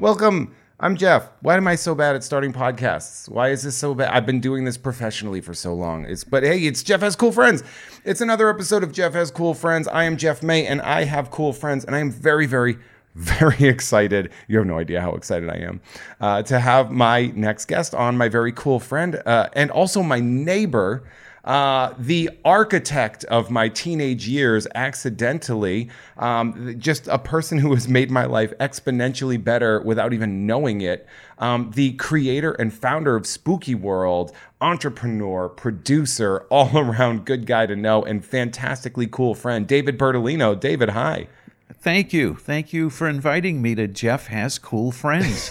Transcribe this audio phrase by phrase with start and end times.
[0.00, 0.54] Welcome.
[0.80, 1.28] I'm Jeff.
[1.42, 3.28] Why am I so bad at starting podcasts?
[3.28, 4.08] Why is this so bad?
[4.08, 6.06] I've been doing this professionally for so long.
[6.06, 7.62] It's but hey, it's Jeff has cool friends.
[8.06, 9.86] It's another episode of Jeff has cool friends.
[9.88, 12.78] I am Jeff May and I have cool friends and I am very very
[13.14, 14.30] very excited.
[14.48, 15.82] You have no idea how excited I am
[16.18, 20.18] uh, to have my next guest on, my very cool friend uh, and also my
[20.18, 21.04] neighbor.
[21.44, 28.10] Uh, the architect of my teenage years, accidentally, um, just a person who has made
[28.10, 31.06] my life exponentially better without even knowing it.
[31.38, 37.74] Um, the creator and founder of Spooky World, entrepreneur, producer, all around good guy to
[37.74, 40.58] know, and fantastically cool friend, David Bertolino.
[40.58, 41.28] David, hi.
[41.72, 42.34] Thank you.
[42.34, 45.50] Thank you for inviting me to Jeff Has Cool Friends.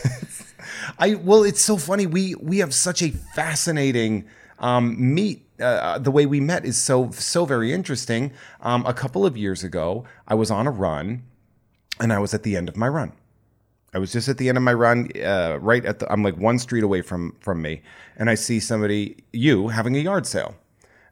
[0.99, 2.05] I well, it's so funny.
[2.05, 4.25] We we have such a fascinating
[4.59, 5.45] um, meet.
[5.59, 8.31] Uh, the way we met is so so very interesting.
[8.61, 11.23] Um, a couple of years ago, I was on a run,
[11.99, 13.11] and I was at the end of my run.
[13.93, 16.11] I was just at the end of my run, uh, right at the.
[16.11, 17.81] I'm like one street away from from me,
[18.15, 20.55] and I see somebody, you, having a yard sale,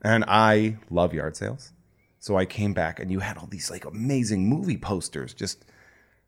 [0.01, 1.71] and I love yard sales.
[2.19, 5.65] So I came back, and you had all these like amazing movie posters, just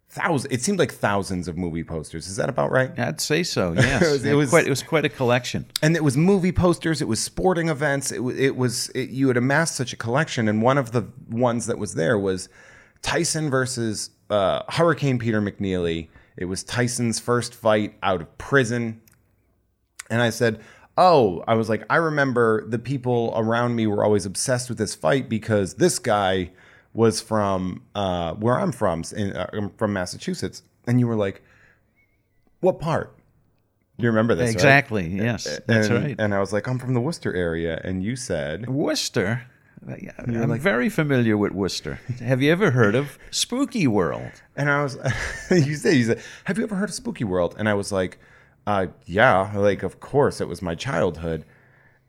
[0.10, 0.52] thousands.
[0.54, 2.28] It seemed like thousands of movie posters.
[2.28, 2.98] Is that about right?
[3.00, 3.74] I'd say so.
[3.78, 5.66] Yes, It was- it was- quite, it was quite a collection.
[5.82, 9.38] and it was movie posters it was sporting events it, it was it, you had
[9.38, 12.50] amassed such a collection and one of the ones that was there was
[13.02, 19.00] tyson versus uh, hurricane peter mcneely it was tyson's first fight out of prison
[20.10, 20.60] and i said
[20.98, 24.96] oh i was like i remember the people around me were always obsessed with this
[24.96, 26.50] fight because this guy
[26.94, 31.42] was from uh, where i'm from in, uh, I'm from massachusetts and you were like
[32.62, 33.20] what part
[34.00, 34.54] you remember this right?
[34.54, 35.08] Exactly.
[35.08, 36.16] Yes, that's and, right.
[36.18, 37.82] And I was like, I'm from the Worcester area.
[37.84, 39.44] And you said, Worcester.
[39.88, 42.00] uh, yeah, I'm very familiar with Worcester.
[42.20, 44.32] Have you ever heard of Spooky World?
[44.56, 44.96] and I was,
[45.52, 47.56] you said, you said, have you ever heard of Spooky World?
[47.58, 48.20] And I was like,
[48.66, 51.44] uh, yeah, like, of course, it was my childhood.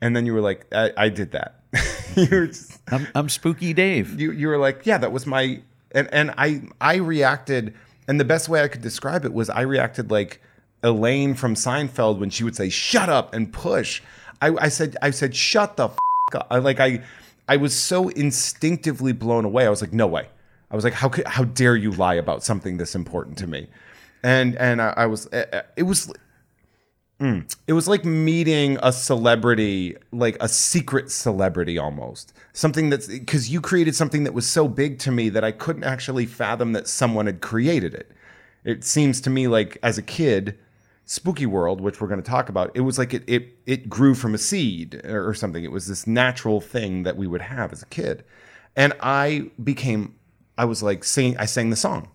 [0.01, 1.60] And then you were like, I, I did that.
[2.17, 4.21] you were just, I'm, I'm Spooky Dave.
[4.21, 5.61] you, you were like, yeah, that was my,
[5.93, 7.75] and, and I, I reacted,
[8.09, 10.41] and the best way I could describe it was I reacted like
[10.83, 14.03] Elaine from Seinfeld when she would say, shut up and push.
[14.43, 15.99] I, I said, I said, shut the f-
[16.35, 16.47] up.
[16.51, 17.03] I, like, I,
[17.49, 19.67] I was so instinctively blown away.
[19.67, 20.29] I was like, no way.
[20.71, 23.69] I was like, how could, how dare you lie about something this important to me?
[24.23, 26.13] And, and I, I was, uh, it was,
[27.21, 27.55] Mm.
[27.67, 32.33] It was like meeting a celebrity, like a secret celebrity almost.
[32.55, 35.85] Something that's because you created something that was so big to me that I couldn't
[35.85, 38.11] actually fathom that someone had created it.
[38.65, 40.59] It seems to me like as a kid,
[41.05, 44.15] Spooky World, which we're going to talk about, it was like it it it grew
[44.15, 45.63] from a seed or, something.
[45.63, 48.25] It was this natural thing that we would have as a kid,
[48.77, 50.15] and I became,
[50.57, 51.37] I was like singing.
[51.37, 52.09] I sang the song,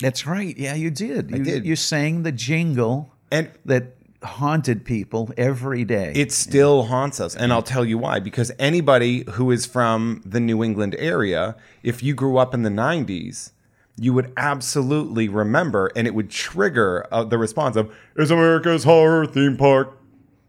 [0.00, 0.56] That's right.
[0.56, 1.30] Yeah, you did.
[1.30, 1.66] You, did.
[1.66, 3.95] You sang the jingle and that
[4.26, 6.12] haunted people every day.
[6.14, 7.34] It still haunts us.
[7.34, 8.20] And I'll tell you why.
[8.20, 12.70] Because anybody who is from the New England area, if you grew up in the
[12.70, 13.52] 90s,
[13.98, 19.26] you would absolutely remember and it would trigger uh, the response of, Is America's horror
[19.26, 19.98] theme park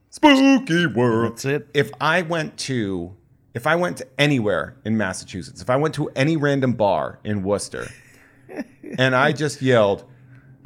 [0.10, 1.34] spooky world?
[1.34, 1.68] That's it.
[1.74, 3.16] If I went to,
[3.54, 7.44] if I went to anywhere in Massachusetts, if I went to any random bar in
[7.44, 7.88] Worcester
[8.98, 10.04] and I just yelled,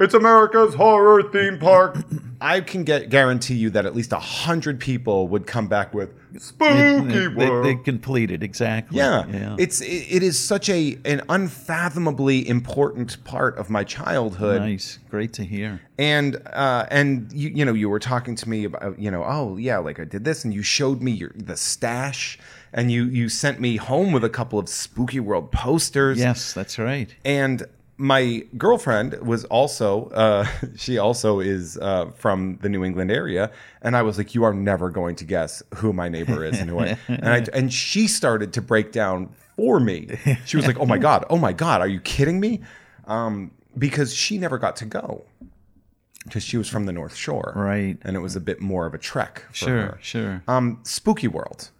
[0.02, 1.96] it's America's horror theme park.
[2.40, 6.10] I can get guarantee you that at least a hundred people would come back with
[6.38, 6.72] spooky
[7.08, 7.64] they, world.
[7.64, 8.98] they completed exactly.
[8.98, 9.54] yeah, yeah.
[9.60, 14.98] it's it, it is such a an unfathomably important part of my childhood, nice.
[15.08, 15.80] Great to hear.
[15.98, 19.56] and uh, and you you know you were talking to me about you know oh
[19.56, 22.38] yeah like I did this and you showed me your the stash
[22.72, 26.76] and you you sent me home with a couple of spooky world posters Yes, that's
[26.78, 27.14] right.
[27.24, 27.64] and
[28.02, 30.44] my girlfriend was also uh,
[30.76, 33.50] she also is uh, from the New England area,
[33.80, 36.68] and I was like, "You are never going to guess who my neighbor is and
[36.68, 40.08] who I." And I and she started to break down for me.
[40.44, 42.60] She was like, "Oh my god, oh my god, are you kidding me?"
[43.06, 45.24] Um, because she never got to go
[46.24, 47.96] because she was from the North Shore, Right.
[48.02, 49.98] And it was a bit more of a trek for Sure, her.
[50.00, 50.42] sure.
[50.46, 51.70] Um, Spooky World.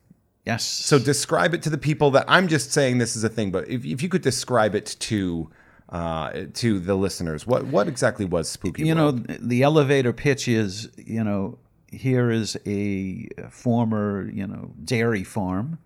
[0.44, 0.64] Yes.
[0.64, 3.69] So describe it to the people that I'm just saying this is a thing, but
[3.69, 5.48] if, if you could describe it to
[5.93, 10.89] uh, to the listeners, what what exactly was Spooky you know, the elevator pitch is,
[10.97, 11.59] you know,
[11.89, 15.79] here is a former, you know, dairy farm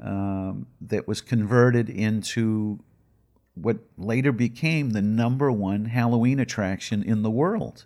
[0.00, 2.78] um, that was converted into
[3.54, 7.84] what later became the number one Halloween attraction in the world.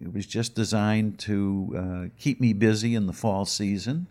[0.00, 4.06] It was just designed to uh, keep me busy in the fall season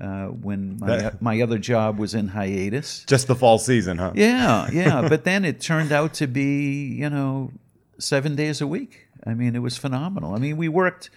[0.00, 3.04] uh, when my, That- my other job was in hiatus.
[3.06, 4.12] Just the fall season, huh?
[4.14, 5.08] Yeah, yeah.
[5.08, 7.50] but then it turned out to be, you know,
[7.98, 9.06] seven days a week.
[9.24, 10.34] I mean, it was phenomenal.
[10.34, 11.10] I mean, we worked,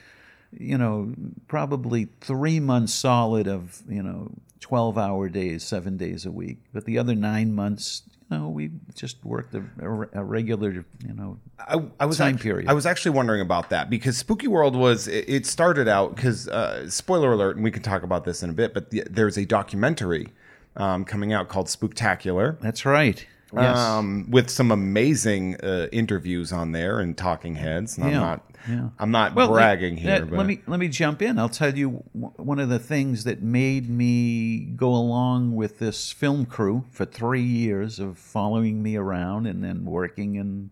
[0.57, 1.13] you know,
[1.47, 4.31] probably three months solid of, you know,
[4.61, 6.57] 12 hour days, seven days a week.
[6.73, 11.81] But the other nine months, know, we just worked a, a, regular, you know, I,
[11.99, 12.69] I was time act- period.
[12.69, 16.47] I was actually wondering about that because Spooky World was it, it started out because
[16.47, 18.73] uh, spoiler alert, and we can talk about this in a bit.
[18.73, 20.27] But the, there's a documentary
[20.75, 22.59] um, coming out called Spooktacular.
[22.59, 23.25] that's right.
[23.53, 23.77] Yes.
[23.77, 27.97] um, with some amazing uh, interviews on there and talking heads.
[27.97, 28.89] And I'm not, yeah.
[28.99, 31.39] I'm not Well, bragging let- here, let, but let me let me jump in.
[31.39, 36.11] I'll tell you w- one of the things that made me go along with this
[36.11, 40.69] film crew for three years of following me around and then working and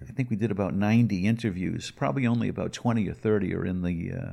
[0.00, 1.90] I think we did about ninety interviews.
[1.90, 4.32] Probably only about twenty or thirty are in the uh,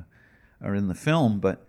[0.66, 1.66] are in the film, but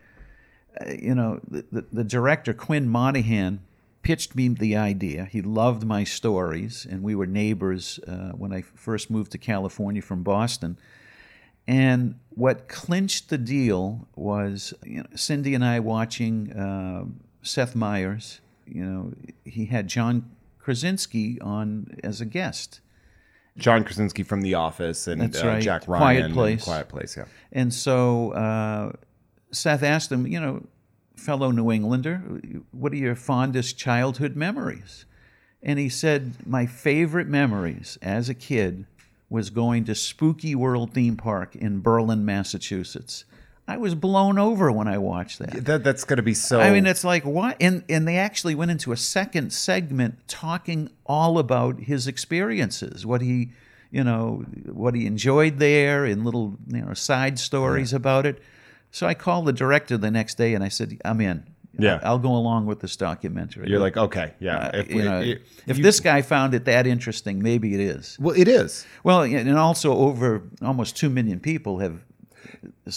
[0.80, 3.60] uh, you know the, the, the director Quinn Monahan
[4.04, 5.24] pitched me the idea.
[5.24, 10.02] He loved my stories, and we were neighbors uh, when I first moved to California
[10.02, 10.78] from Boston.
[11.66, 17.06] And what clinched the deal was you know, Cindy and I watching uh,
[17.42, 18.40] Seth Meyers.
[18.66, 19.12] You know,
[19.44, 22.80] he had John Krasinski on as a guest.
[23.56, 25.60] John Krasinski from The Office and That's uh.
[25.60, 26.32] Jack Ryan.
[26.32, 26.64] Quiet Place.
[26.64, 27.24] Quiet Place, yeah.
[27.52, 28.92] And so uh,
[29.52, 30.66] Seth asked him, you know,
[31.16, 32.18] fellow New Englander,
[32.72, 35.04] what are your fondest childhood memories?
[35.62, 38.86] And he said, my favorite memories as a kid
[39.30, 43.24] was going to Spooky World Theme Park in Berlin, Massachusetts.
[43.66, 45.64] I was blown over when I watched that.
[45.64, 46.60] That, that's going to be so.
[46.60, 47.56] I mean, it's like what?
[47.60, 53.22] And and they actually went into a second segment talking all about his experiences, what
[53.22, 53.52] he,
[53.90, 58.42] you know, what he enjoyed there, and little you know side stories about it.
[58.94, 61.42] So I called the director the next day and I said, "I'm in.
[61.76, 61.98] Yeah.
[62.04, 64.68] I'll go along with this documentary." you're like, okay, yeah.
[64.68, 67.80] Uh, if you know, it- if you- this guy found it that interesting, maybe it
[67.80, 68.16] is.
[68.20, 68.86] well, it is.
[69.02, 72.04] Well, and also over almost two million people have,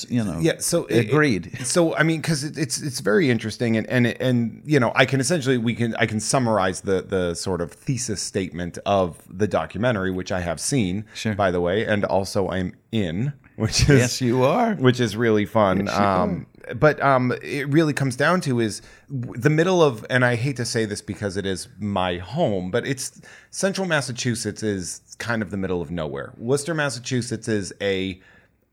[0.08, 1.48] you know, Yeah, so agreed.
[1.54, 4.92] it- so I mean, because it, it's it's very interesting, and and and you know,
[4.94, 9.18] I can essentially we can I can summarize the the sort of thesis statement of
[9.28, 11.34] the documentary, which I have seen, Sure.
[11.34, 14.76] by the way, and also I'm in, which is yes, you are.
[14.76, 15.90] which is really fun.
[15.90, 16.46] um,
[16.76, 20.66] but um, it really comes down to is the middle of, and I hate to
[20.66, 23.20] say this because it is my home, but it's
[23.50, 26.34] central Massachusetts is kind of the middle of nowhere.
[26.38, 28.22] Worcester, Massachusetts is a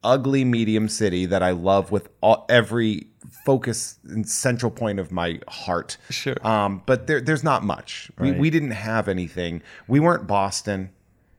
[0.02, 3.06] ugly medium city that I love with all, every
[3.46, 5.96] focus and central point of my heart.
[6.10, 6.36] Sure.
[6.46, 8.10] Um, but there, there's not much.
[8.18, 9.62] We, we didn't have anything.
[9.88, 10.90] We weren't Boston.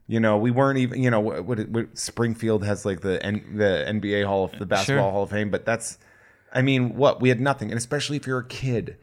[0.08, 1.02] You know, we weren't even.
[1.02, 4.66] You know, what, what, what Springfield has like the N, the NBA Hall of the
[4.66, 5.12] Basketball Sure.
[5.12, 5.98] Hall of Fame, but that's.
[6.54, 8.98] I mean, what we had nothing, and especially if you're a kid,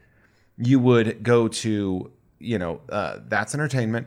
[0.57, 4.07] you would go to you know uh, that's entertainment.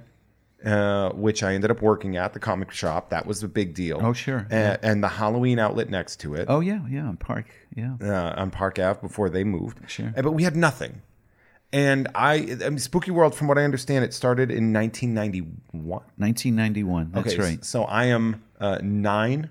[0.65, 3.11] Uh, which I ended up working at the comic shop.
[3.11, 3.99] That was a big deal.
[4.01, 4.47] Oh, sure.
[4.49, 7.45] And, and the Halloween outlet next to it Oh yeah, yeah, on Park,
[7.75, 7.97] yeah.
[8.01, 9.79] uh, on Park Ave before they moved.
[9.87, 10.11] Sure.
[10.17, 11.03] Uh, But we had nothing.
[11.71, 12.33] And I,
[12.63, 15.74] I mean, Spooky World, from what I understand, it started in 1991.
[15.85, 17.11] 1991.
[17.11, 17.65] That's okay, right.
[17.65, 19.49] So I am uh, nine,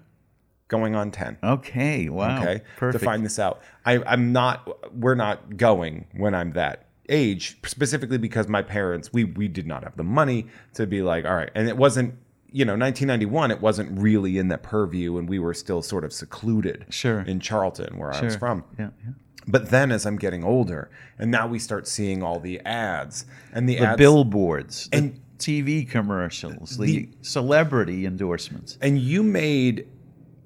[0.69, 1.39] going on 10.
[1.43, 2.09] Okay.
[2.09, 2.41] Wow.
[2.41, 3.01] Okay, Perfect.
[3.01, 3.63] to find this out.
[3.85, 4.95] I, I'm not.
[4.95, 9.85] We're not going when I'm that age, specifically because my parents we we did not
[9.85, 12.15] have the money to be like, all right, and it wasn't.
[12.51, 13.51] You know, 1991.
[13.51, 16.87] It wasn't really in the purview, and we were still sort of secluded.
[16.89, 17.23] Sure.
[17.23, 18.63] In Charlton, where I was from.
[18.79, 18.91] Yeah.
[19.05, 19.13] yeah.
[19.47, 20.89] But then, as I'm getting older,
[21.19, 25.89] and now we start seeing all the ads and the, The ads, billboards, And- TV
[25.89, 28.79] commercials, the, The- celebrity endorsements.
[28.81, 29.87] and you made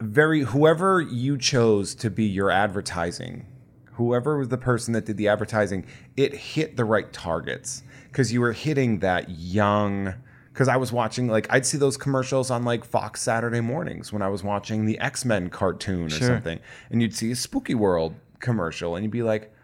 [0.00, 3.44] very whoever you chose to be your advertising,
[3.92, 5.84] whoever was the person that did the advertising,
[6.16, 10.14] it hit the right targets because you were hitting that young.
[10.52, 14.22] Because I was watching, like, I'd see those commercials on like Fox Saturday mornings when
[14.22, 16.26] I was watching the X Men cartoon or Sure.
[16.28, 16.58] something,
[16.90, 19.54] and you'd see a Spooky World commercial, and you'd be like,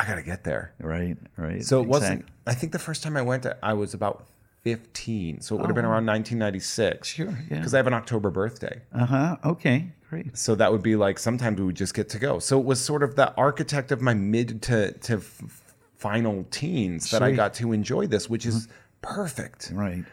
[0.00, 0.72] I gotta get there.
[0.80, 1.16] Right.
[1.36, 1.64] Right.
[1.64, 2.24] So it wasn't.
[2.46, 4.26] I think the first time I went, I was about
[4.66, 5.40] fifteen.
[5.40, 7.08] So it would have been around 1996.
[7.08, 7.56] Sure, yeah.
[7.58, 8.80] Because I have an October birthday.
[8.92, 9.36] Uh huh.
[9.44, 9.92] Okay.
[10.10, 10.36] Great.
[10.36, 12.38] So that would be like sometimes we would just get to go.
[12.38, 17.10] So it was sort of the architect of my mid to to f- final teens
[17.10, 18.68] that I got to enjoy this, which is
[19.02, 19.70] perfect.
[19.72, 20.04] Right.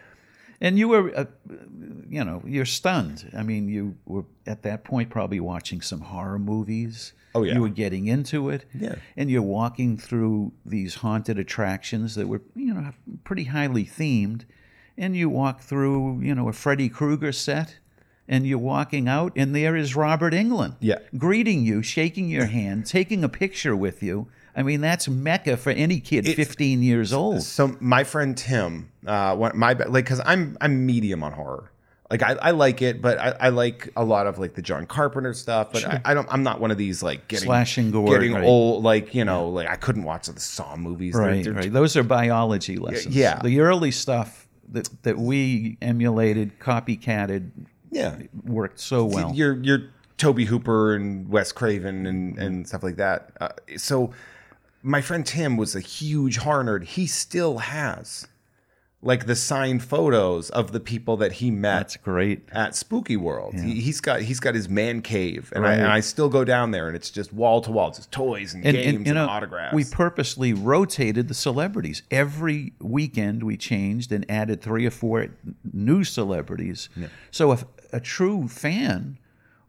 [0.62, 1.26] And you were, uh,
[2.10, 3.30] you know, you're stunned.
[3.38, 7.14] I mean, you were at that point probably watching some horror movies.
[7.36, 7.56] Oh, yeah.
[7.56, 8.66] You were getting into it.
[8.74, 8.96] Yeah.
[9.18, 12.92] And you're walking through these haunted attractions that were, you know,
[13.24, 14.46] pretty highly themed.
[14.98, 17.78] And you walk through, you know, a Freddy Krueger set.
[18.26, 20.78] And you're walking out, and there is Robert Englund.
[20.80, 21.00] Yeah.
[21.18, 24.30] Greeting you, shaking your hand, taking a picture with you.
[24.56, 27.44] I mean, that's mecca for any kid 15 years old.
[27.44, 31.70] So my friend Tim, uh, my like, because I'm I'm medium on horror.
[32.12, 34.86] Like I, I like it, but I, I like a lot of like the John
[34.86, 35.72] Carpenter stuff.
[35.72, 36.28] But I, I don't.
[36.32, 38.44] I'm not one of these like getting Slash and gore, getting right.
[38.44, 38.84] old.
[38.84, 41.14] Like you know, like I couldn't watch the Saw movies.
[41.14, 41.72] They're- Right, they're right.
[41.74, 43.16] Those are biology lessons.
[43.16, 43.40] yeah.
[43.44, 47.50] The early stuff that, that we emulated, copycatted,
[47.90, 49.32] Yeah, worked so well.
[49.34, 53.32] you're you're Tobe Hooper and Wes Craven and and stuff like that.
[53.42, 54.12] Uh, so
[54.84, 56.84] my friend Tim was a huge horror nerd.
[56.84, 58.28] He still has
[59.04, 62.48] like the signed photos of the people that he met That's great.
[62.52, 63.54] at Spooky World.
[63.54, 66.72] He, he's got he's got his man cave, and, I, and I still go down
[66.72, 69.28] there, and it's just wall to wall, just toys and, And, games and, and, know,
[69.28, 69.76] autographs.
[69.76, 72.04] we purposely rotated the celebrities.
[72.10, 75.28] Every weekend we changed and added three or four
[75.72, 76.90] new celebrities.
[77.30, 79.18] So if a true fan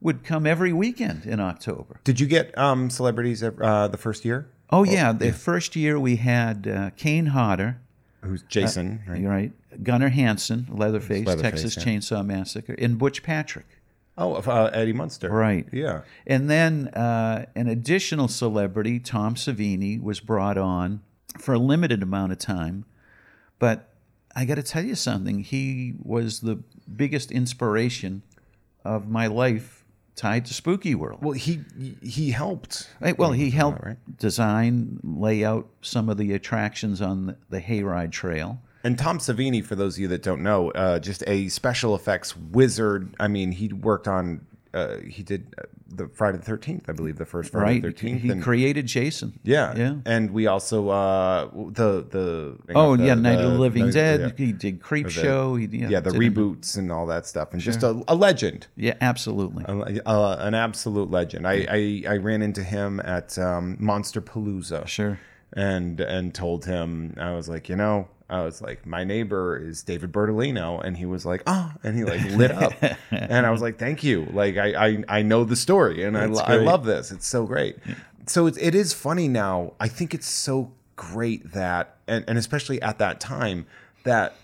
[0.00, 2.00] would come every weekend in October.
[2.04, 4.50] Did you get um, celebrities uh, the first year?
[4.70, 5.12] Oh, yeah.
[5.12, 7.80] The first year we had uh, Kane Hodder,
[8.24, 9.02] Who's Jason?
[9.06, 9.24] right?
[9.24, 9.52] right,
[9.82, 11.84] Gunnar Hansen, Leatherface, Leatherface, Texas yeah.
[11.84, 13.66] Chainsaw Massacre, and Butch Patrick.
[14.16, 15.28] Oh, uh, Eddie Munster.
[15.28, 15.66] Right.
[15.72, 16.02] Yeah.
[16.26, 21.02] And then uh, an additional celebrity, Tom Savini, was brought on
[21.38, 22.84] for a limited amount of time.
[23.58, 23.88] But
[24.36, 25.40] I got to tell you something.
[25.40, 26.62] He was the
[26.96, 28.22] biggest inspiration
[28.84, 29.83] of my life
[30.16, 31.22] tied to Spooky World.
[31.22, 31.60] Well, he
[32.02, 32.88] he helped.
[33.00, 34.18] Right, well, he helped right.
[34.18, 38.60] design, lay out some of the attractions on the, the Hayride Trail.
[38.84, 42.36] And Tom Savini, for those of you that don't know, uh, just a special effects
[42.36, 43.14] wizard.
[43.18, 44.46] I mean, he worked on.
[44.74, 45.62] Uh, he did uh,
[45.96, 47.82] the Friday the Thirteenth, I believe, the first Friday Right?
[47.82, 48.22] the Thirteenth.
[48.22, 49.38] He created Jason.
[49.42, 49.94] yeah, Yeah.
[50.04, 53.92] And we also uh, the the Oh, the- yeah, Night of the the- Living the-
[53.92, 54.20] Dead.
[54.20, 54.46] yeah.
[54.46, 55.56] He did Creep the- Show.
[55.56, 58.66] He, yeah, the did- reboots and all that stuff, and just a, a legend.
[58.76, 59.64] Yeah, absolutely.
[59.66, 61.46] Uh, an absolute legend.
[61.46, 64.86] I, I, I ran into him at um, Monster Palooza.
[64.86, 65.18] Sure.
[65.56, 69.82] And and told him I was like, you know, I was like, my neighbor is
[69.82, 72.72] David Bertolino, and he was like, oh, and he like lit up,
[73.10, 76.26] and I was like, thank you, like I I, I know the story, and I,
[76.26, 76.66] That's I great.
[76.66, 77.12] love this.
[77.12, 77.76] It's so great.
[78.26, 79.74] So it, it is funny now.
[79.78, 83.66] I think it's so great that, and, and especially at that time,
[84.04, 84.34] that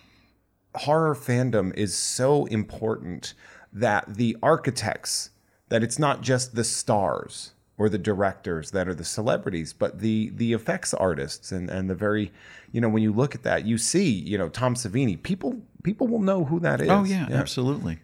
[0.74, 3.34] horror fandom is so important
[3.72, 5.30] that the architects
[5.68, 10.30] that it's not just the stars or the directors that are the celebrities but the
[10.34, 12.30] the effects artists and and the very
[12.72, 16.06] you know when you look at that you see you know Tom Savini people people
[16.08, 17.98] will know who that is Oh yeah, absolutely.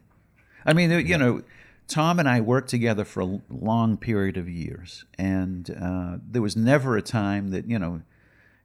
[0.64, 1.42] I mean, you know,
[1.86, 6.56] Tom and I worked together for a long period of years, and uh, there was
[6.56, 8.02] never a time that you know.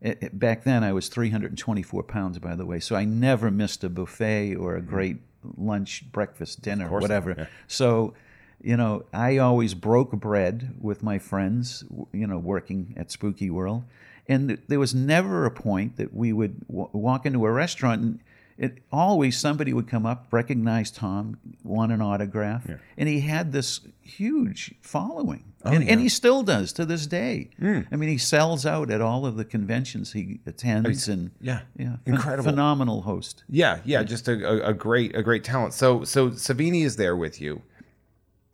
[0.02, 3.84] It, it- back then, I was 324 pounds, by the way, so I never missed
[3.84, 5.18] a buffet or a great
[5.56, 7.36] lunch, breakfast, dinner, whatever.
[7.38, 7.46] yeah.
[7.68, 8.16] So,
[8.64, 13.84] you know, I always broke bread with my friends, you know, working at Spooky World.
[14.28, 18.02] And th- there was never a point that we would w- walk into a restaurant
[18.02, 18.20] and
[18.62, 23.80] it always somebody would come up, recognize Tom, want an autograph, and he had this
[24.04, 27.50] huge following, oh, and, and he still does to this day.
[27.58, 27.80] Hmm.
[27.92, 31.96] I mean, he sells out at all of the conventions he attends, and yeah, yeah,
[32.06, 32.52] incredible.
[32.52, 33.44] phenomenal host.
[33.50, 35.74] Yeah, yeah, just a, a, a great a great talent.
[35.74, 37.64] So so Savini is there with you,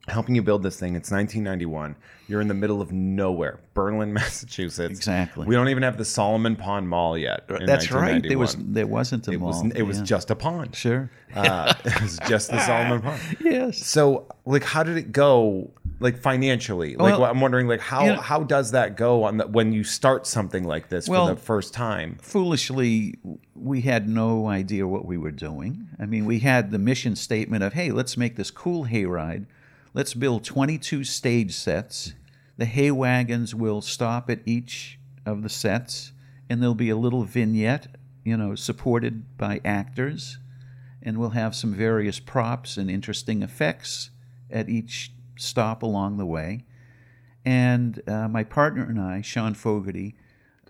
[0.08, 0.96] helping you build this thing.
[0.96, 1.96] It's 1991.
[2.30, 4.92] You're in the middle of nowhere, Berlin, Massachusetts.
[4.98, 5.46] Exactly.
[5.46, 7.44] We don't even have the Solomon Pond Mall yet.
[7.50, 8.22] in That's right.
[8.22, 8.74] There was 1991.
[8.74, 9.64] there wasn't a It mall.
[9.64, 10.04] was it was Yeah.
[10.04, 10.76] just a pond.
[10.76, 11.10] sure.
[11.36, 13.22] Uh, it was just the Solomon Pond.
[13.42, 13.78] Yes.
[13.86, 15.72] So, like, how did it go?
[16.00, 19.38] Like financially, like Well, I'm wondering, like how you know- how does that go on
[19.38, 22.18] the, when you start something like this Well- for the first time?
[22.22, 23.16] foolishly,
[23.56, 25.88] we had no idea what we were doing.
[26.00, 29.46] I mean, we had the mission statement of, hey, let's make this cool hayride.
[29.94, 32.13] Let's build 22 stage sets.
[32.58, 36.12] The hay wagons will stop at each of the sets,
[36.50, 37.88] and there'll be a little vignette,
[38.24, 40.39] you know, supported by actors.
[41.01, 44.10] And we'll have some various props and interesting effects
[44.50, 46.65] at each stop along the way.
[47.46, 50.15] And uh, my partner and I, Sean Fogarty,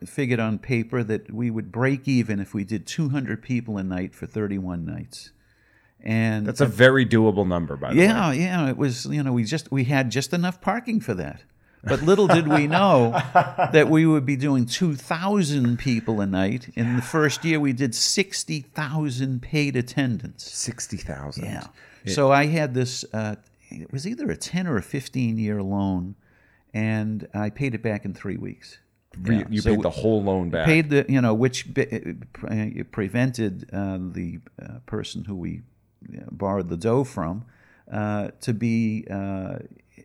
[0.05, 4.13] figured on paper that we would break even if we did 200 people a night
[4.13, 5.31] for 31 nights.
[6.03, 8.05] And That's a very doable number, by the way.
[8.05, 11.43] yeah, yeah, it was, you know, we just we had just enough parking for that.
[11.83, 16.69] But little did we know that we would be doing 2,000 people a night.
[16.75, 20.43] In the first year, we did 60,000 paid attendance.
[20.43, 21.45] Sixty thousand.
[21.45, 21.67] Yeah.
[22.05, 23.35] So I had this, uh,
[23.69, 26.15] it was either a 10 or a 15 year loan,
[26.73, 28.77] and I paid it back in three weeks.
[29.25, 29.43] You, Yeah.
[29.49, 30.65] you So paid the whole loan back.
[30.65, 35.61] paid the you know which be- uh, prevented uh, the uh, person who we uh,
[36.31, 37.45] borrowed the dough from
[37.91, 39.57] uh, to be uh,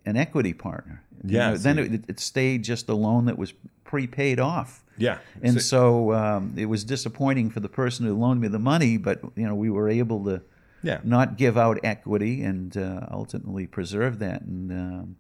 [0.07, 1.03] an equity partner.
[1.25, 3.53] You Yeah, know, then it, it stayed just a loan that was
[3.85, 4.83] prepaid off.
[4.99, 5.19] yeah.
[5.43, 8.97] And So- so um, it was disappointing for the person who loaned me the money,
[8.97, 10.43] but you know we were able to
[10.83, 10.99] Yeah.
[11.05, 14.43] not give out equity and uh, ultimately preserve that.
[14.43, 15.17] And um,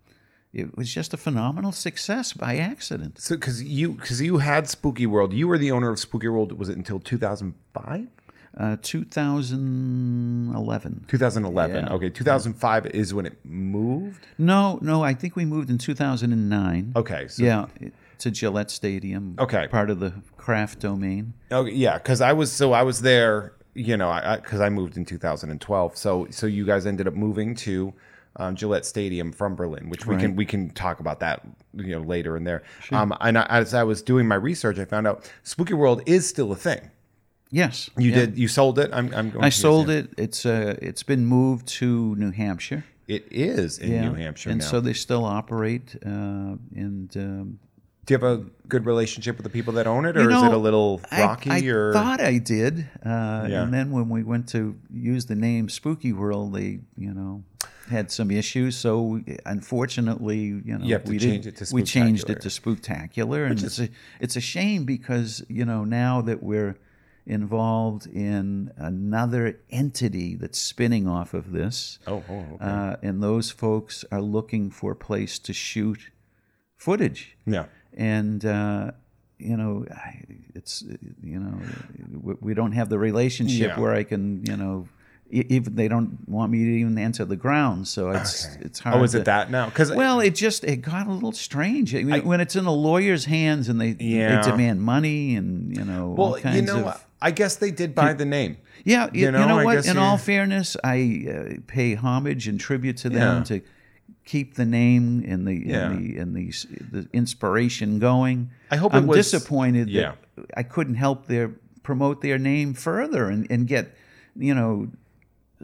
[0.53, 3.19] it was just a phenomenal success by accident.
[3.21, 6.53] So, because you because you had Spooky World, you were the owner of Spooky World.
[6.59, 8.09] Was it until 2005?
[8.59, 11.05] Uh, 2011.
[11.09, 11.85] 2011.
[11.87, 11.93] Yeah.
[11.93, 14.27] Okay, 2005 is when it moved.
[14.37, 16.93] No, no, I think we moved in 2009.
[16.95, 17.67] Okay, so Yeah,
[18.19, 19.37] to Gillette Stadium.
[19.39, 19.67] Okay.
[19.69, 21.33] Part of the Kraft domain.
[21.51, 24.97] Okay, yeah, because I was so I was there, you know, I because I, moved
[24.99, 25.97] in 2012.
[25.97, 27.93] So so you guys ended up moving to
[28.37, 31.43] um, Gillette Stadium from Berlin, which we can we can talk about that
[31.75, 32.63] you know later in there.
[32.91, 36.29] Um, and I, as I was doing my research, I found out Spooky World is
[36.29, 36.91] still a thing.
[37.53, 37.91] Yes.
[37.99, 38.17] You yeah.
[38.17, 38.91] did you sold it?
[38.93, 39.45] I'm I'm going.
[39.45, 40.09] I sold it.
[40.17, 42.85] It's uh, it's been moved to New Hampshire.
[43.07, 44.09] It is in Yeah.
[44.09, 44.67] New Hampshire and now.
[44.67, 45.95] so they still operate.
[46.05, 47.59] Uh, and um,
[48.07, 50.43] Do you have a good relationship with the people that own it, or you is
[50.43, 51.51] it a little I- rocky?
[51.51, 53.63] I, or thought I did, uh, Yeah.
[53.65, 57.45] and then when we went to use the name Spooky World, they you know
[57.91, 58.77] had some issues.
[58.77, 63.63] So we- unfortunately, you know, You we change to we changed it to Spooktacular, and
[63.63, 63.89] it's a
[64.21, 66.77] it's a shame because you know now that we're
[67.27, 71.99] involved in another entity that's spinning off of this.
[72.07, 72.57] oh, oh okay.
[72.65, 76.11] Uh, and those folks are looking for a place to shoot
[76.77, 77.67] footage yeah.
[77.95, 78.91] and uh,
[79.39, 79.87] you know
[80.55, 80.83] it's
[81.23, 81.61] you know
[82.41, 83.81] we- don't have the relationship Yeah.
[83.81, 84.89] where I can you know
[85.33, 88.57] even they don't want me to even enter the ground so it's Okay.
[88.67, 89.67] it's hard Oh, is to- it that now?
[89.67, 92.73] Because well it just it got a little strange I mean, when it's in a
[92.73, 94.43] lawyer's hands and they Yeah.
[94.43, 97.05] they demand money and you know all well, you know, of what?
[97.23, 98.57] I guess they did buy the name.
[98.85, 99.87] yeah, you, You know, know, what?
[99.87, 103.45] In all fairness, I uh, pay homage and tribute to them Yeah.
[103.45, 103.61] to
[104.25, 105.91] keep the name and the Yeah.
[105.91, 106.53] and the and the,
[106.91, 108.51] the inspiration going.
[108.71, 110.13] I hope it I'm was- disappointed yeah.
[110.37, 111.53] that I couldn't help their
[111.85, 113.95] promote their name further and, and get
[114.37, 114.89] you know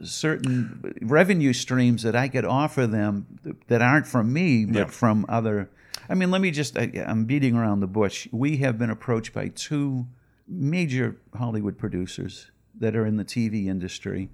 [0.03, 5.69] certain revenue streams that I could offer them that aren't from me but from other.
[6.09, 6.77] I mean, let me just.
[6.77, 8.27] I, I'm beating around the bush.
[8.31, 10.07] We have been approached by two
[10.47, 14.29] major Hollywood producers that are in the TV industry,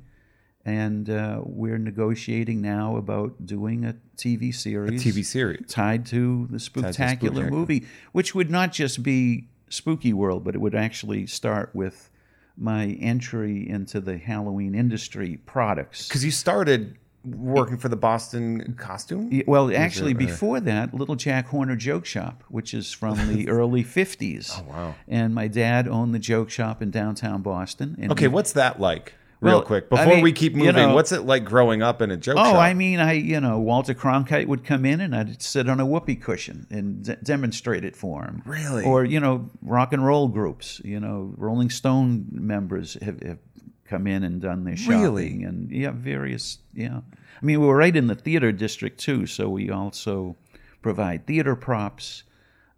[0.63, 5.05] and uh, we're negotiating now about doing a TV series.
[5.05, 5.67] A TV series.
[5.67, 7.49] tied to the Spooktacular.
[7.49, 12.09] movie, which would not just be Spooky World, but it would actually start with
[12.57, 16.07] my entry into the Halloween industry products.
[16.07, 19.41] Because you started working for the Boston costume.
[19.47, 23.49] Well, actually, it, uh, before that, Little Jack Horner Joke Shop, which is from the
[23.49, 24.51] early 50s.
[24.59, 24.95] Oh, wow.
[25.07, 27.95] And my dad owned the joke shop in downtown Boston.
[27.99, 29.13] And Okay, we- what's that like?
[29.41, 31.81] Real Well, quick, I before mean, we keep you moving, know- what's it like growing
[31.81, 32.55] up in a joke Oh, shop?
[32.55, 35.85] I mean, I you know Walter Cronkite would come in and I'd sit on a
[35.85, 38.41] whoopee cushion and de- demonstrate it for him.
[38.45, 38.85] Really?
[38.85, 40.81] Or you know, rock and roll groups.
[40.85, 43.39] You know, Rolling Stone members have, have
[43.85, 45.01] come in and done their shopping.
[45.01, 45.43] Really?
[45.43, 46.59] And yeah, various.
[46.73, 47.01] Yeah,
[47.41, 50.37] I mean, we were right in the theater district too, so we also
[50.81, 52.23] provide theater props.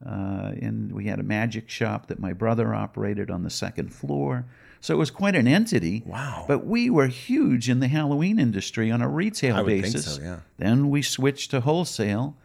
[0.05, 4.45] Uh, and we had a magic shop that my brother operated on the second floor.
[4.81, 6.03] So it was quite an entity.
[6.05, 6.45] Wow.
[6.47, 10.15] But we were huge in the Halloween industry on a retail I would think basis.
[10.15, 10.39] so, yeah.
[10.57, 12.35] Then we switched to wholesale.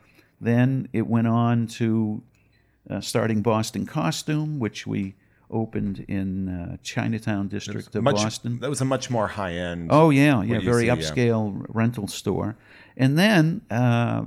[0.40, 2.22] Then it went on to
[2.90, 5.14] uh, starting Boston Costume, which we
[5.50, 8.58] opened in uh, Chinatown district of much, Boston.
[8.60, 9.88] That was a much more high end.
[9.92, 10.96] Oh yeah, yeah, very see, yeah.
[10.96, 12.56] upscale rental store.
[12.96, 14.24] And then uh,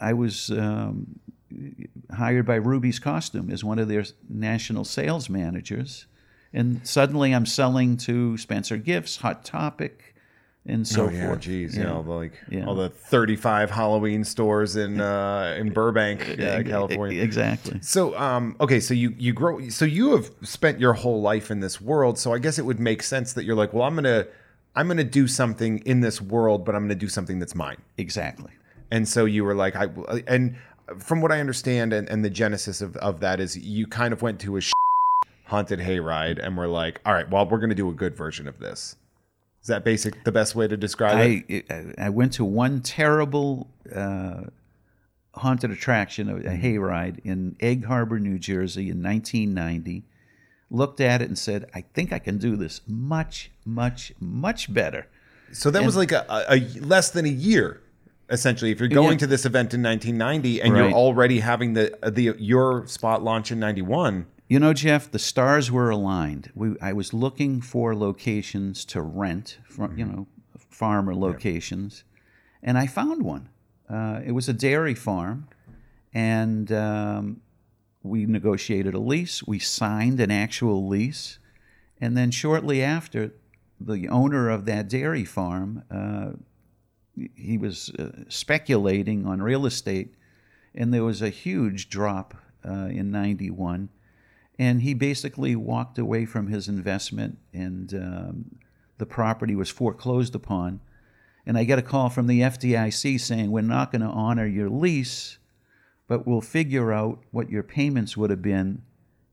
[0.00, 1.20] I was um,
[2.12, 6.06] hired by Rubie's Costume as one of their national sales managers,
[6.54, 10.14] and suddenly I'm selling to Spencer Gifts, Hot Topic,
[10.66, 11.40] and so oh yeah, forth.
[11.40, 12.64] geez, you know, like Yeah.
[12.64, 17.22] all the thirty-five Halloween stores in uh, in Burbank, uh, California.
[17.22, 17.78] Exactly.
[17.82, 21.60] So, um, okay, so you you grow, so you have spent your whole life in
[21.60, 22.18] this world.
[22.18, 24.26] So I guess it would make sense that you're like, well, I'm gonna
[24.74, 27.76] I'm gonna do something in this world, but I'm gonna do something that's mine.
[27.98, 28.52] Exactly.
[28.90, 29.88] And so you were like, I
[30.26, 30.56] and
[30.98, 34.22] from what I understand, and, and the genesis of, of that is you kind of
[34.22, 34.60] went to a
[35.44, 38.58] haunted hayride and we're like, all right, well, we're gonna do a good version of
[38.58, 38.96] this.
[39.62, 41.66] Is that basic the best way to describe it?
[41.70, 44.44] I I went to one terrible uh,
[45.34, 50.04] haunted attraction, a, a hayride in Egg Harbor, New Jersey, in 1990.
[50.70, 55.06] Looked at it and said, "I think I can do this much, much, much better."
[55.52, 57.80] So that was like a, a, a less than a year,
[58.28, 58.70] essentially.
[58.70, 59.18] If you're going Yeah.
[59.18, 60.80] to this event in 1990 and Right.
[60.88, 65.70] you're already having the the your spot launch in 91, You know, Jeff, the stars
[65.70, 66.50] were aligned.
[66.54, 70.26] We, I was looking for locations to rent, from, you know,
[70.68, 72.04] farmer locations,
[72.62, 73.48] and I found one.
[73.88, 75.48] Uh, it was a dairy farm,
[76.12, 77.40] and um,
[78.02, 79.42] we negotiated a lease.
[79.42, 81.38] We signed an actual lease,
[81.98, 83.32] and then shortly after,
[83.80, 86.32] the owner of that dairy farm, uh,
[87.34, 90.14] he was uh, speculating on real estate,
[90.74, 92.34] and there was a huge drop
[92.66, 93.88] uh, in '91,
[94.58, 98.56] and he basically walked away from his investment, and um,
[98.98, 100.80] the property was foreclosed upon.
[101.46, 104.70] And I get a call from the FDIC saying, We're not going to honor your
[104.70, 105.38] lease,
[106.08, 108.82] but we'll figure out what your payments would have been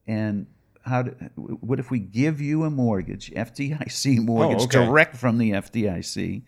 [0.08, 0.48] and
[0.84, 4.86] how to, what if we give you a mortgage, FDIC mortgage, okay.
[4.86, 6.42] direct from the FDIC,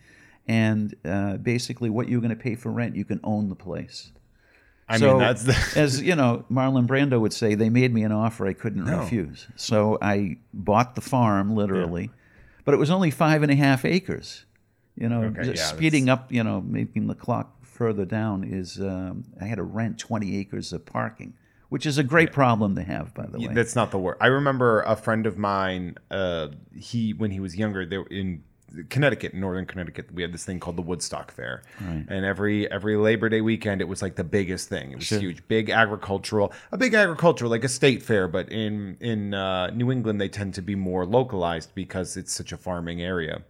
[0.46, 4.12] and uh, basically what you're going to pay for rent, you can own the place.
[4.88, 8.02] I So, mean, that's the, as you know, Marlon Brando would say, they made me
[8.02, 9.46] an offer I couldn't refuse.
[9.56, 12.10] So I bought the farm literally,
[12.64, 14.44] but it was only five and a half acres.
[14.96, 18.78] You know, Okay, just yeah, speeding up, you know, making the clock further down is
[18.80, 21.34] um, I had to rent 20 acres of parking,
[21.68, 23.52] which is a great problem to have, by the way.
[23.54, 24.16] that's not the word.
[24.20, 25.96] I remember a friend of mine.
[26.10, 28.44] Uh, he when he was younger, they were in
[28.90, 30.12] Connecticut, northern Connecticut.
[30.12, 31.62] We had this thing called the Woodstock Fair,
[32.08, 34.92] and every every Labor Day weekend, it was like the biggest thing.
[34.92, 38.28] It was huge, big agricultural, a big agricultural, like a state fair.
[38.28, 42.52] But in in uh, New England, they tend to be more localized because it's such
[42.52, 43.42] a farming area.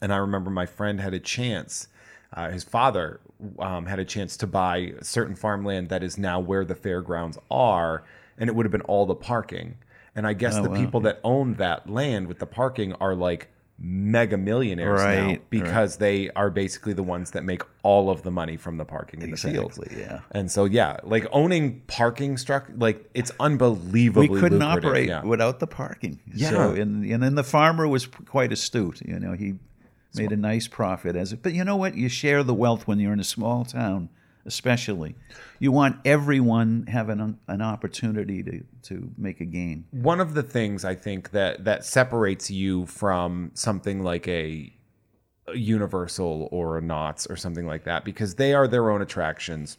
[0.00, 1.88] and I remember my friend had a chance.
[2.32, 3.20] Uh, his father
[3.60, 8.02] um, had a chance to buy certain farmland that is now where the fairgrounds are,
[8.36, 9.76] and it would have been all the parking.
[10.14, 14.38] And I guess the people that own that land with the parking are like mega
[14.38, 18.56] millionaires now Right, because they are basically the ones that make all of the money
[18.56, 19.78] from the parking in the fields.
[19.94, 20.20] Yeah.
[20.30, 24.28] And so yeah, like owning parking struck like it's unbelievably.
[24.28, 25.22] we couldn't lucrative, operate yeah.
[25.24, 26.20] without the parking.
[26.34, 26.50] Yeah.
[26.50, 29.02] So, and, and then the farmer was quite astute.
[29.02, 29.54] You know, he
[30.14, 31.42] made a nice profit as it.
[31.42, 31.94] But you know what?
[31.94, 34.08] You share the wealth when you're in a small town,
[34.46, 35.14] especially.
[35.58, 39.84] You want everyone having an an opportunity to, to make a gain.
[39.90, 44.72] one of the things I think that that separates you from something like a,
[45.54, 49.78] Universal or a Knott's or something like that because they are their own attractions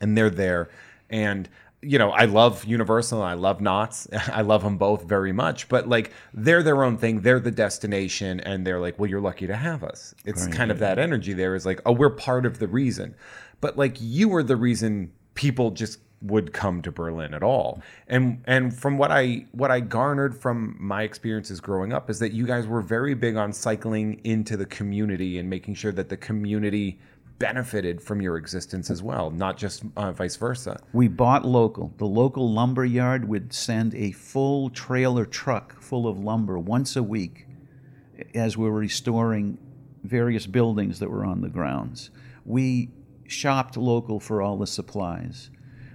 [0.00, 0.70] and they're there.
[1.08, 1.48] And
[1.84, 4.06] you know I love Universal and I love Knott's.
[4.12, 7.22] I love them both very much but like they're their own thing.
[7.22, 10.14] They're the destination and they're like well you're lucky to have us.
[10.24, 13.14] It's kind of that energy there is like oh we're part of the reason
[13.62, 17.80] but like you were the reason people just would come to Berlin at all.
[18.06, 22.32] And and from what I what I garnered from my experiences growing up is that
[22.32, 26.16] you guys were very big on cycling into the community and making sure that the
[26.16, 27.00] community
[27.38, 30.80] benefited from your existence as well, not just uh, vice versa.
[30.92, 31.92] We bought local.
[31.96, 37.02] The local lumber yard would send a full trailer truck full of lumber once a
[37.02, 37.46] week
[38.34, 39.58] as we were restoring
[40.04, 42.10] various buildings that were on the grounds.
[42.44, 42.90] We
[43.32, 45.50] shopped local for all the supplies.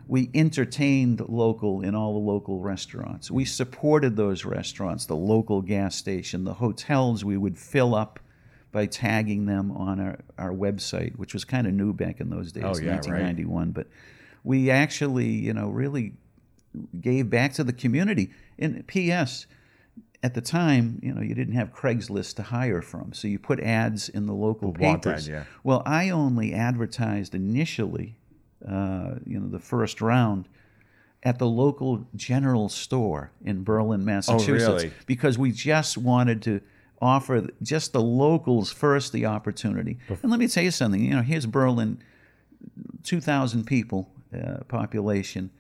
[0.08, 3.30] We entertained local in all the local restaurants.
[3.30, 8.20] We supported those restaurants, the local gas station, the hotels we would fill up
[8.72, 12.52] by tagging them on our, our website, which was kind of new back in those
[12.52, 13.08] days, Oh, yeah, right.
[13.08, 13.72] 1991.
[13.72, 13.88] But
[14.44, 16.14] we actually, you know, really
[17.02, 18.32] gave back to the community.
[18.60, 19.46] And P.S.
[20.28, 23.62] At the time, you know, you didn't have Craigslist to hire from, so you put
[23.62, 25.26] ads in the local ad, papers.
[25.26, 25.46] yeah.
[25.64, 28.18] Well, I only advertised initially,
[28.68, 30.50] uh, you know, the first round
[31.24, 34.92] at the local general store in Berlin, Massachusetts, Oh, really?
[35.06, 36.60] because we just wanted to
[37.02, 39.98] offer just the locals first the opportunity.
[40.22, 41.02] And let me tell you something.
[41.02, 42.00] You know, here's Berlin,
[43.04, 45.52] 2,000 people uh, population.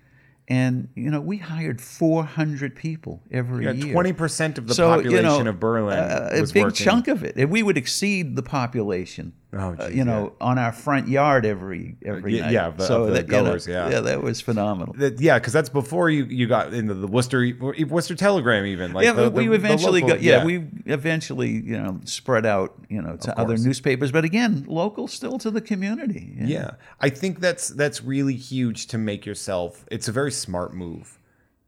[0.49, 3.93] And, you know, we hired 400 people every Yeah, year.
[3.93, 6.85] twenty percent of the So, you population know, of Berlin uh, a was big working.
[6.85, 7.35] chunk of it.
[7.35, 11.95] And we would exceed the population, Oh, uh, you know, on our front yard every
[12.05, 12.51] every yeah, night.
[12.51, 13.89] yeah, the- so the that, you know, yeah.
[13.89, 14.93] yeah, that was phenomenal.
[14.97, 17.49] That- yeah, because that's before you, you got into the Worcester
[17.87, 18.91] Worcester Telegram even.
[18.91, 22.45] Like yeah, the, we the- eventually the local- got yeah, we eventually you know spread
[22.45, 26.33] out you know to other newspapers, but again, local still to the community.
[26.37, 29.85] Yeah, I think that's that's really huge to make yourself.
[29.89, 31.17] It's a very smart move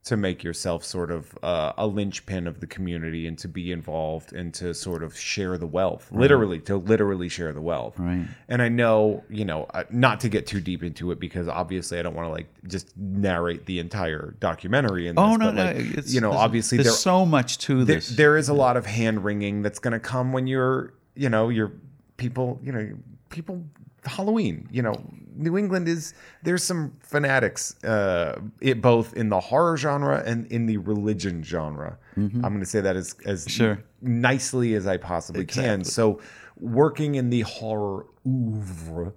[0.06, 4.32] to make yourself sort of uh, a linchpin of the community and to be involved
[4.34, 8.00] and to sort of share the wealth, literally to literally share the wealth.
[8.00, 8.26] Right.
[8.48, 12.02] And I know, you know, not to get too deep into it because obviously I
[12.02, 15.08] don't want to like just narrate the entire documentary.
[15.08, 15.72] In this, Oh no, but, no,
[16.06, 18.10] you know, there's- obviously there's there so much to there, this.
[18.10, 21.50] there is a lot of hand wringing that's going to come when you're, you know,
[21.50, 21.74] you're
[22.18, 22.90] people, you know,
[23.30, 23.64] people.
[24.06, 24.94] Halloween, you know,
[25.36, 30.66] New England is there's some fanatics, uh, it both in the horror genre and in
[30.66, 31.98] the religion genre.
[32.18, 33.50] I'm going to say that as as Mm-hmm.
[33.58, 33.84] Sure.
[34.02, 35.84] nicely as I possibly can.
[35.86, 36.20] So,
[36.60, 39.14] working in the horror oeuvre,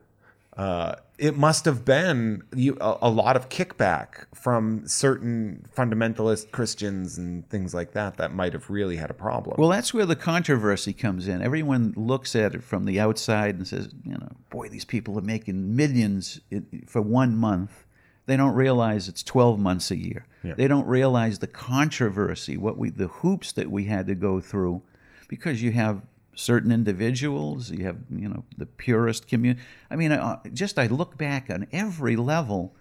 [0.56, 7.16] uh, it must have been you, a, a lot of kickback from certain fundamentalist Christians
[7.16, 9.54] and things like that that might have really had a problem.
[9.56, 11.40] Well, that's where the controversy comes in.
[11.40, 15.22] Everyone looks at it from the outside and says, you know, boy, these people are
[15.22, 16.40] making millions
[16.88, 17.86] for one month.
[18.26, 20.26] They don't realize it's 12 months a year.
[20.56, 24.82] They don't realize the controversy, what we, the hoops that we had to go through,
[25.28, 26.02] because you have
[26.34, 29.60] certain individuals, you have, you know, the purist community.
[29.90, 32.74] I mean, uh, just I look back on every level.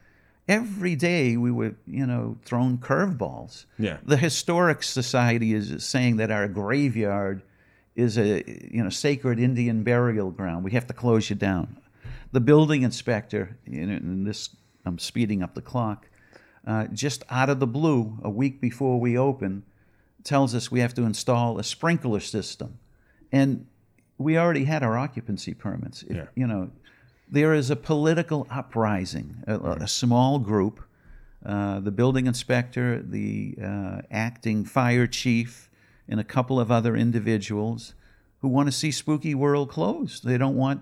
[0.48, 3.66] Every day we were, you know, thrown curveballs.
[3.78, 3.98] Yeah.
[4.04, 7.44] The historic society is saying that our graveyard
[7.96, 10.64] is a you know sacred Indian burial ground.
[10.64, 11.78] We have to close you down.
[12.32, 14.50] The building inspector, you know, and this
[14.86, 16.08] I'm speeding up the clock,
[16.66, 19.64] uh, just out of the blue, a week before we open,
[20.24, 22.80] tells us we have to install a sprinkler system,
[23.32, 23.66] and
[24.18, 26.04] we already had our occupancy permits.
[26.04, 26.26] If- Yeah.
[26.36, 26.72] You know,
[27.30, 30.82] there is a political uprising, a, a small group,
[31.46, 35.70] uh, the building inspector, the uh, acting fire chief,
[36.08, 37.94] and a couple of other individuals
[38.42, 40.24] who want to see Spooky World closed.
[40.26, 40.82] They don't want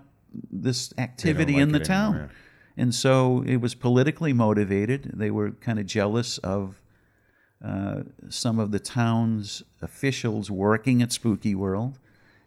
[0.50, 2.12] this activity like in the town.
[2.14, 2.30] anymore,
[2.76, 5.12] And so it was politically motivated.
[5.14, 6.82] They were kind of jealous of
[7.64, 11.98] uh, some of the town's officials working at Spooky World,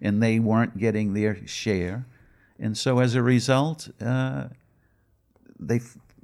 [0.04, 2.06] and they weren't getting their share.
[2.60, 4.50] And so as a result, uh,
[5.60, 5.80] they,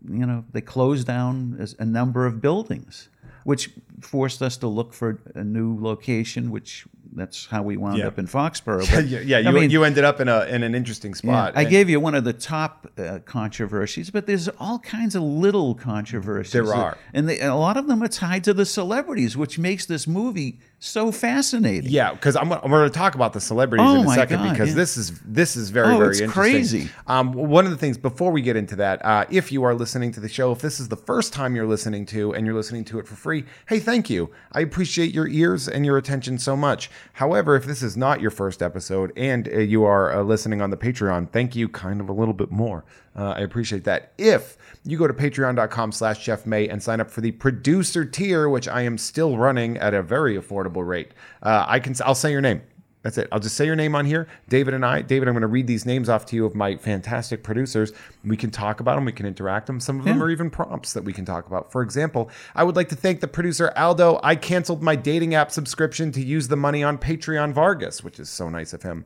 [0.08, 3.10] you know, they closed down a number of buildings,
[3.46, 6.52] which forced us to look for a new location.
[6.52, 8.08] Which that's how we wound Yeah.
[8.08, 8.88] up in Foxborough.
[8.96, 11.18] But, yeah, yeah, I you, mean, you ended up in a in an interesting yeah,
[11.18, 11.54] spot.
[11.56, 15.74] I gave you one of the top uh, controversies, but there's all kinds of little
[15.74, 16.54] controversies.
[16.54, 16.98] There that- are.
[17.14, 20.60] and they, a lot of them are tied to the celebrities, which makes this movie
[20.82, 21.90] so fascinating.
[21.92, 24.52] Yeah, because I'm, I'm going to talk about the celebrities Oh in a second God,
[24.52, 24.76] because yeah.
[24.76, 26.54] this is this is very Oh, very it's interesting.
[26.54, 26.90] crazy.
[27.08, 30.12] Um, one of the things before we get into that, uh, if you are listening
[30.14, 32.86] to the show, if this is the first time you're listening to and you're listening
[32.86, 34.30] to it for free, hey, thank you.
[34.54, 36.90] I appreciate your ears and your attention so much.
[37.14, 40.70] However, if this is not your first episode and uh, you are uh, listening on
[40.70, 42.86] the Patreon, thank you kind of a little bit more.
[43.20, 44.14] Uh, I appreciate that.
[44.18, 48.48] If you go to patreon.com slash Jeff May and sign up for the producer tier,
[48.48, 51.12] which I am still running at a very affordable rate,
[51.44, 52.62] uh, I can I'll say your name.
[53.02, 53.30] That's it.
[53.32, 54.28] I'll just say your name on here.
[54.50, 55.02] David and I.
[55.02, 57.94] David, I'm going to read these names off to you of my fantastic producers.
[58.26, 59.06] We can talk about them.
[59.06, 59.80] We can interact them.
[59.80, 61.72] Some of them are even prompts that we can talk about.
[61.72, 64.20] For example, I would like to thank the producer Aldo.
[64.22, 68.30] I canceled my dating app subscription to use the money on Patreon Vargas, which is
[68.30, 69.06] so nice of him.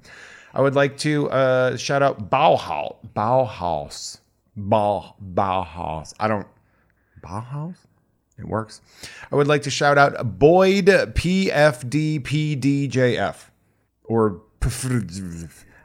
[0.54, 2.98] I would like to uh, shout out Bauhaus.
[3.16, 4.20] Bauhaus.
[4.56, 6.14] Bau, Bauhaus.
[6.20, 6.46] I don't.
[7.24, 7.78] Bauhaus?
[8.38, 8.82] It works.
[9.32, 11.76] I would like to shout out Boyd PFDPDJF
[14.04, 14.42] or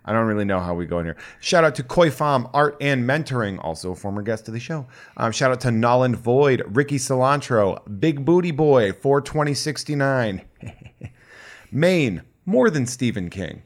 [0.04, 1.16] I don't really know how we go in here.
[1.40, 4.86] Shout out to Koi Fam Art and Mentoring, also a former guest of the show.
[5.18, 10.40] Um, shout out to Noland Void, Ricky Cilantro, Big Booty Boy, 42069,
[11.72, 13.62] Maine, more than Stephen King.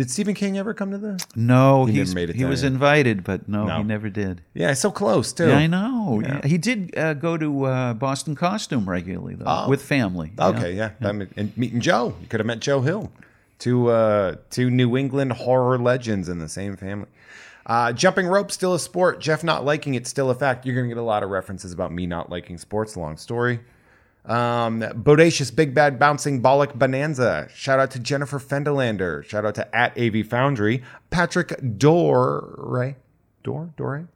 [0.00, 1.22] Did Stephen King ever come to the?
[1.36, 2.70] No, He never made it he was here.
[2.70, 3.76] invited, but no, No.
[3.76, 4.40] he never did.
[4.54, 5.48] Yeah, so close too.
[5.48, 6.22] Yeah, I know.
[6.24, 6.46] Yeah.
[6.46, 9.68] He did uh, go to uh, Boston Costume regularly, though, Oh.
[9.68, 10.32] with family.
[10.38, 10.46] yeah.
[10.46, 10.90] Okay, yeah.
[11.02, 12.14] And meeting Joe.
[12.22, 13.12] You could have met Joe Hill.
[13.58, 17.08] Two uh two New England horror legends in the same family.
[17.66, 19.20] Uh, jumping rope still a sport.
[19.20, 20.64] Jeff not liking it still a fact.
[20.64, 22.96] You're gonna get a lot of references about me not liking sports.
[22.96, 23.60] Long story.
[24.24, 27.48] Um, bodacious big bad bouncing bollock bonanza.
[27.54, 29.24] Shout out to Jennifer Fendelander.
[29.24, 30.82] Shout out to at AV Foundry.
[31.10, 32.94] Patrick Dore.
[33.42, 33.70] Dore?
[33.76, 34.08] Dore?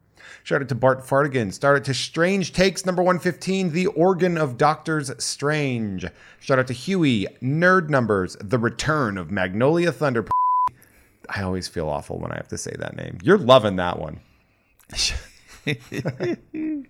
[0.43, 1.59] Shout out to Bart Fartigan.
[1.59, 6.05] Shout out to Strange Takes number 115, The Organ of Doctors Strange.
[6.39, 10.25] Shout out to Huey, Nerd Numbers, The Return of Magnolia Thunder.
[11.29, 13.17] I always feel awful when I have to say that name.
[13.23, 14.19] You're loving that one.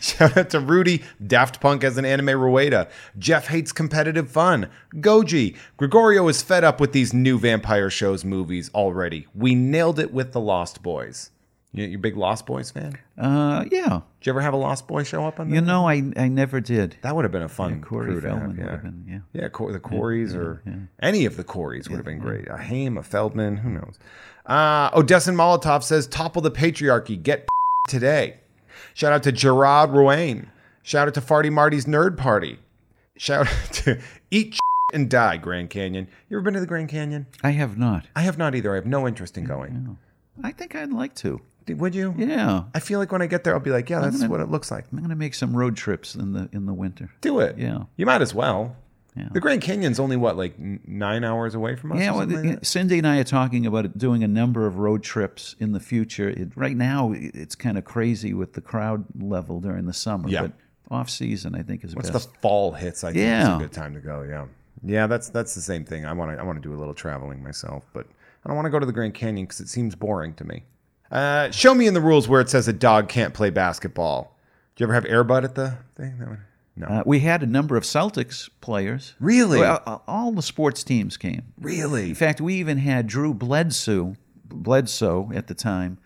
[0.00, 2.88] Shout out to Rudy, Daft Punk as an anime Rueda.
[3.18, 4.68] Jeff hates competitive fun.
[4.94, 9.26] Goji, Gregorio is fed up with these new vampire shows movies already.
[9.34, 11.30] We nailed it with the Lost Boys.
[11.72, 12.98] You, you a big Lost Boys fan?
[13.18, 14.00] Uh, yeah.
[14.20, 16.60] Did you ever have a Lost Boy show up on You know, I I never
[16.60, 16.96] did.
[17.02, 18.76] That would have been a fun Corey crew to have, yeah.
[18.76, 19.42] been, yeah.
[19.42, 20.62] Yeah, Cor- the Coreys or
[21.00, 22.48] any of the Coreys would have been great.
[22.48, 23.98] A Haim, a Feldman, who knows?
[24.46, 27.46] Uh, Odessin Molotov says, topple the patriarchy, get
[27.86, 28.38] today.
[28.94, 30.48] Shout out to Gerard Ruane.
[30.82, 32.58] Shout out to Farty Marty's Nerd Party.
[33.16, 34.58] Shout out to Eat
[34.92, 36.06] and Die Grand Canyon.
[36.28, 37.26] You ever been to the Grand Canyon?
[37.42, 38.06] I have not.
[38.14, 38.72] I have not either.
[38.72, 39.98] I have no interest in going.
[40.42, 41.40] I think I'd like to.
[41.68, 42.14] Would you?
[42.16, 42.64] Yeah.
[42.74, 44.48] I feel like when I get there, I'll be like, yeah, that's gonna- what it
[44.48, 44.84] looks like.
[44.92, 47.10] I'm going to make some road trips in the in the winter.
[47.20, 47.58] Do it.
[47.58, 47.84] Yeah.
[47.96, 48.76] You might as well.
[49.16, 49.28] Yeah.
[49.32, 52.00] The Grand Canyon's only what, like nine hours away from us?
[52.00, 52.64] Yeah, well, like?
[52.64, 56.28] Cindy and I are talking about doing a number of road trips in the future.
[56.28, 60.42] It, right now, it's kind of crazy with the crowd level during the summer, Yeah.
[60.42, 60.52] but
[60.90, 62.30] off season, I think is Once best.
[62.32, 63.56] the fall hits, I think it's Yeah.
[63.56, 64.22] a good time to go.
[64.22, 64.44] Yeah,
[64.84, 66.04] yeah, that's that's the same thing.
[66.04, 68.06] I want to I want to do a little traveling myself, but
[68.44, 70.64] I don't want to go to the Grand Canyon because it seems boring to me.
[71.10, 74.36] Uh, show me in the rules where it says a dog can't play basketball.
[74.76, 76.18] Do you ever have Airbud at the thing?
[76.18, 76.40] That one?
[76.76, 79.14] No, Uh, we had a number of Celtics players.
[79.18, 79.60] Really?
[79.60, 81.42] Well, all the sports teams came.
[81.60, 82.10] really.
[82.10, 84.14] In fact, we even had Drew Bledsoe,
[84.48, 85.98] Bledsoe at the time.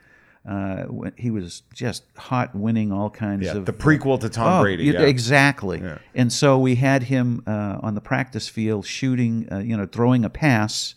[0.49, 0.85] Uh,
[1.17, 4.85] he was just hot, winning all kinds Yeah, of the prequel to Tom Oh, Brady.
[4.85, 5.03] you- Yeah.
[5.03, 5.83] Exactly.
[6.15, 10.25] And so we had him uh, on the practice field shooting, uh, you know, throwing
[10.25, 10.95] a pass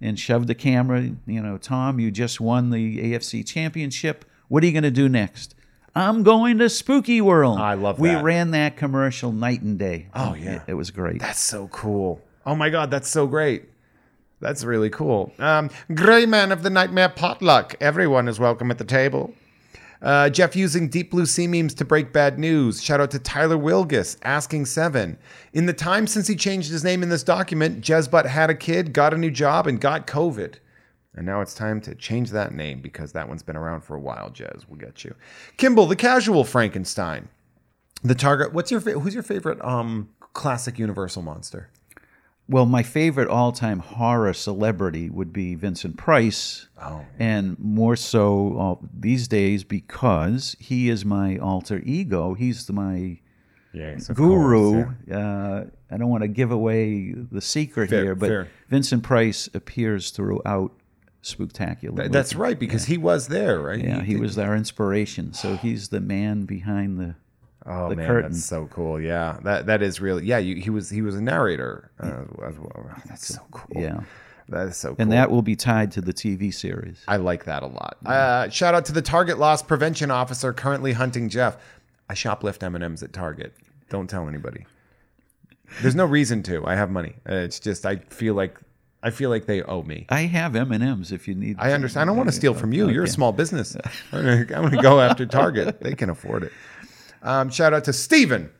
[0.00, 1.10] and shoved the camera.
[1.26, 4.24] You know, Tom, you just won the AFC championship.
[4.48, 5.54] What are you going to do next?
[5.98, 7.58] I'm going to Spooky World.
[7.58, 8.02] I love that.
[8.02, 8.22] We that.
[8.22, 10.06] ran that commercial night and day.
[10.14, 10.56] Oh, yeah.
[10.56, 11.20] It, it was great.
[11.20, 12.22] That's so cool.
[12.46, 13.64] Oh my god, that's so great.
[14.40, 15.32] That's really cool.
[15.40, 17.74] Um, Gray Man of the Nightmare Potluck.
[17.80, 19.34] Everyone is welcome at the table.
[20.00, 22.80] Uh, Jeff using Deep Blue Sea memes to break bad news.
[22.80, 25.18] Shout out to Tyler Wilgus, asking seven.
[25.52, 28.92] In the time since he changed his name in this document, Jezbut had a kid,
[28.92, 30.54] got a new job, and got COVID.
[31.14, 34.00] And now it's time to change that name because that one's been around for a
[34.00, 34.64] while, Jez.
[34.68, 35.14] We'll get you.
[35.56, 37.28] Kimball, the casual Frankenstein.
[38.04, 38.52] The target.
[38.52, 41.70] What's your who's your favorite um classic Universal monster?
[42.50, 48.86] Well, my favorite all-time horror celebrity would be Vincent Price, Oh, and more so uh,
[48.98, 52.32] these days because he is my alter ego.
[52.32, 53.18] He's the, my
[53.74, 54.86] yes, guru.
[55.12, 58.48] uh, I don't want to give away the secret Fair- here, but fair.
[58.70, 60.72] Vincent Price appears throughout
[61.34, 62.10] Spooktacular.
[62.10, 63.82] That's right because he was there, right?
[63.82, 65.32] yeah, he did- was our inspiration.
[65.32, 67.14] So he's the man behind the.
[67.66, 68.32] Oh the man, curtain.
[68.32, 68.98] that's so cool.
[69.00, 70.24] Yeah, that that is really.
[70.24, 72.90] Yeah, you, he was he was a narrator uh, as well.
[73.06, 73.82] That's so cool.
[73.82, 74.00] Yeah,
[74.48, 74.96] that is so cool.
[75.00, 77.02] and that will be tied to the TV series.
[77.06, 77.98] I like that a lot.
[78.06, 81.58] Uh, shout out to the Target loss prevention officer currently hunting Jeff.
[82.08, 83.52] I shoplift M and M's at Target.
[83.90, 84.64] Don't tell anybody.
[85.82, 86.64] There's no reason to.
[86.64, 87.16] I have money.
[87.26, 88.58] It's just I feel like
[89.02, 90.06] I feel like they owe me.
[90.08, 91.56] I have M and M's if you need.
[91.58, 92.02] I understand.
[92.02, 92.88] I don't want to steal from you.
[92.88, 93.76] You're a small business.
[94.12, 95.80] I'm gonna, go after Target.
[95.80, 96.52] They can afford it.
[97.22, 98.50] Um, shout out to Steven.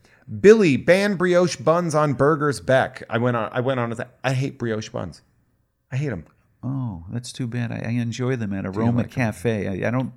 [0.40, 2.60] Billy ban brioche buns on burgers.
[2.60, 3.02] Beck.
[3.10, 3.50] I went on.
[3.52, 4.18] I went on with that.
[4.22, 5.22] I hate brioche buns.
[5.90, 6.26] I hate them.
[6.62, 7.72] Oh, that's too bad.
[7.72, 9.66] I, I enjoy them at Aroma Cafe.
[9.66, 10.12] I, I don't.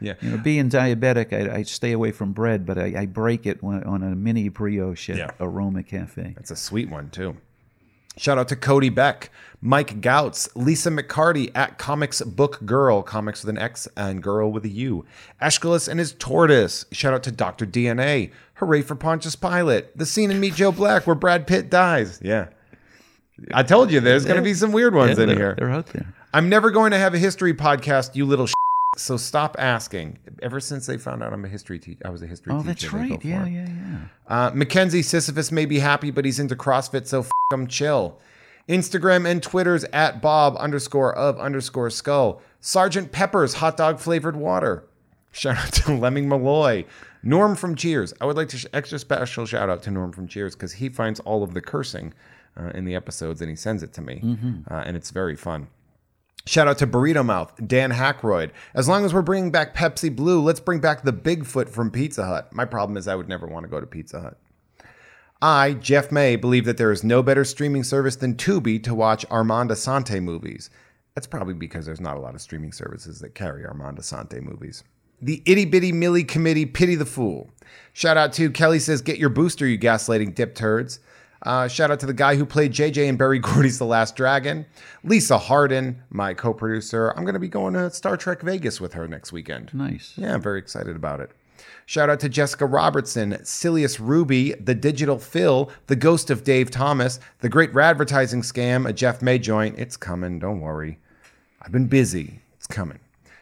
[0.00, 0.14] Yeah.
[0.22, 3.62] You know, being diabetic, I, I stay away from bread, but I, I break it
[3.62, 5.30] when, on a mini brioche at Yeah.
[5.38, 6.34] Aroma Cafe.
[6.38, 7.36] It's a sweet one too.
[8.16, 9.30] Shout out to Cody Beck,
[9.62, 14.64] Mike Gouts, Lisa McCarty at Comics Book Girl, comics with an X and girl with
[14.64, 15.04] a U.
[15.40, 16.84] Aeschylus and his tortoise.
[16.92, 17.66] Shout out to Dr.
[17.66, 18.30] DNA.
[18.54, 19.96] Hooray for Pontius Pilate.
[19.96, 22.18] The scene in Meet Joe Black where Brad Pitt dies.
[22.22, 22.48] Yeah.
[23.54, 25.54] I told you there's going to be some weird ones Yeah, in here.
[25.56, 26.12] They're out there.
[26.34, 28.46] I'm never going to have a history podcast, you little
[28.96, 30.18] so stop asking.
[30.42, 32.88] Ever since they found out I'm a history teacher, I was a history Oh, teacher.
[32.92, 33.24] Oh, that's right.
[33.24, 33.98] Yeah, yeah, yeah.
[34.26, 38.18] Uh, Mackenzie Sisyphus may be happy, but he's into CrossFit, so f him chill.
[38.68, 42.40] Instagram and Twitter's at Bob underscore of underscore skull.
[42.60, 44.84] Sergeant Pepper's hot dog flavored water.
[45.32, 46.84] Shout out to Lemming Malloy.
[47.22, 48.12] Norm from Cheers.
[48.20, 50.88] I would like to sh- extra special shout out to Norm from Cheers because he
[50.88, 52.12] finds all of the cursing
[52.56, 54.36] uh, in the episodes and he sends it to me,
[54.70, 55.68] uh, and it's very fun.
[56.46, 58.52] Shout out to Burrito Mouth, Dan Hackroyd.
[58.74, 62.24] As long as we're bringing back Pepsi Blue, let's bring back the Bigfoot from Pizza
[62.24, 62.52] Hut.
[62.52, 64.38] My problem is I would never want to go to Pizza Hut.
[65.42, 69.24] I, Jeff May, believe that there is no better streaming service than Tubi to watch
[69.30, 70.70] Armand Assante movies.
[71.14, 74.84] That's probably because there's not a lot of streaming services that carry Armand Assante movies.
[75.22, 77.50] The Itty Bitty Millie Committee Pity the Fool.
[77.92, 81.00] Shout out to Kelly says, Get your booster, you gaslighting dip turds.
[81.42, 84.66] Uh, shout out to the guy who played JJ in Berry Gordy's The Last Dragon.
[85.04, 87.10] Lisa Hardin, my co producer.
[87.16, 89.72] I'm going to be going to Star Trek Vegas with her next weekend.
[89.72, 90.14] Nice.
[90.16, 91.30] Yeah, I'm very excited about it.
[91.86, 97.18] Shout out to Jessica Robertson, Silius Ruby, The Digital Phil, The Ghost of Dave Thomas,
[97.40, 99.78] The Great Radvertising Scam, a Jeff May joint.
[99.78, 100.98] It's coming, don't worry.
[101.60, 102.40] I've been busy.
[102.56, 103.00] It's coming.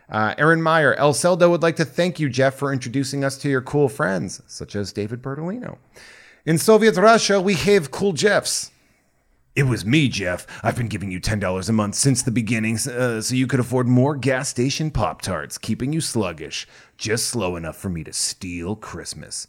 [0.08, 3.50] Uh, Aaron Meyer, El Celdo would like to thank you, Jeff, for introducing us to
[3.50, 5.76] your cool friends, such as David Bertolino.
[6.46, 8.70] In Soviet Russia, we have cool Jeffs.
[9.56, 10.46] It was me, Jeff.
[10.62, 13.88] I've been giving you $10 a month since the beginning uh, so you could afford
[13.88, 16.66] more gas station Pop Tarts, keeping you sluggish,
[16.96, 19.48] just slow enough for me to steal Christmas.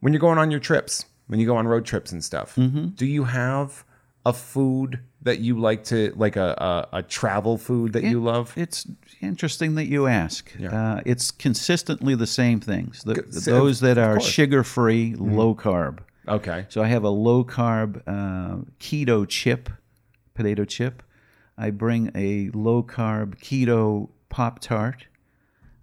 [0.00, 3.04] When you're going on your trips, when you go on road trips and stuff, do
[3.04, 3.84] you have
[4.24, 8.52] a food that you like to, like a, a, a travel food that you love?
[8.56, 8.86] It's
[9.20, 10.50] interesting that you ask.
[10.60, 13.02] Uh, it's consistently the same things.
[13.02, 14.16] The, those that are.
[14.16, 14.26] Mm-hmm.
[14.26, 15.98] sugar free, low carb.
[16.28, 16.66] Okay.
[16.68, 19.68] So I have a low carb uh, keto chip,
[20.34, 21.02] potato chip.
[21.58, 25.06] I bring a low carb keto Pop Tart.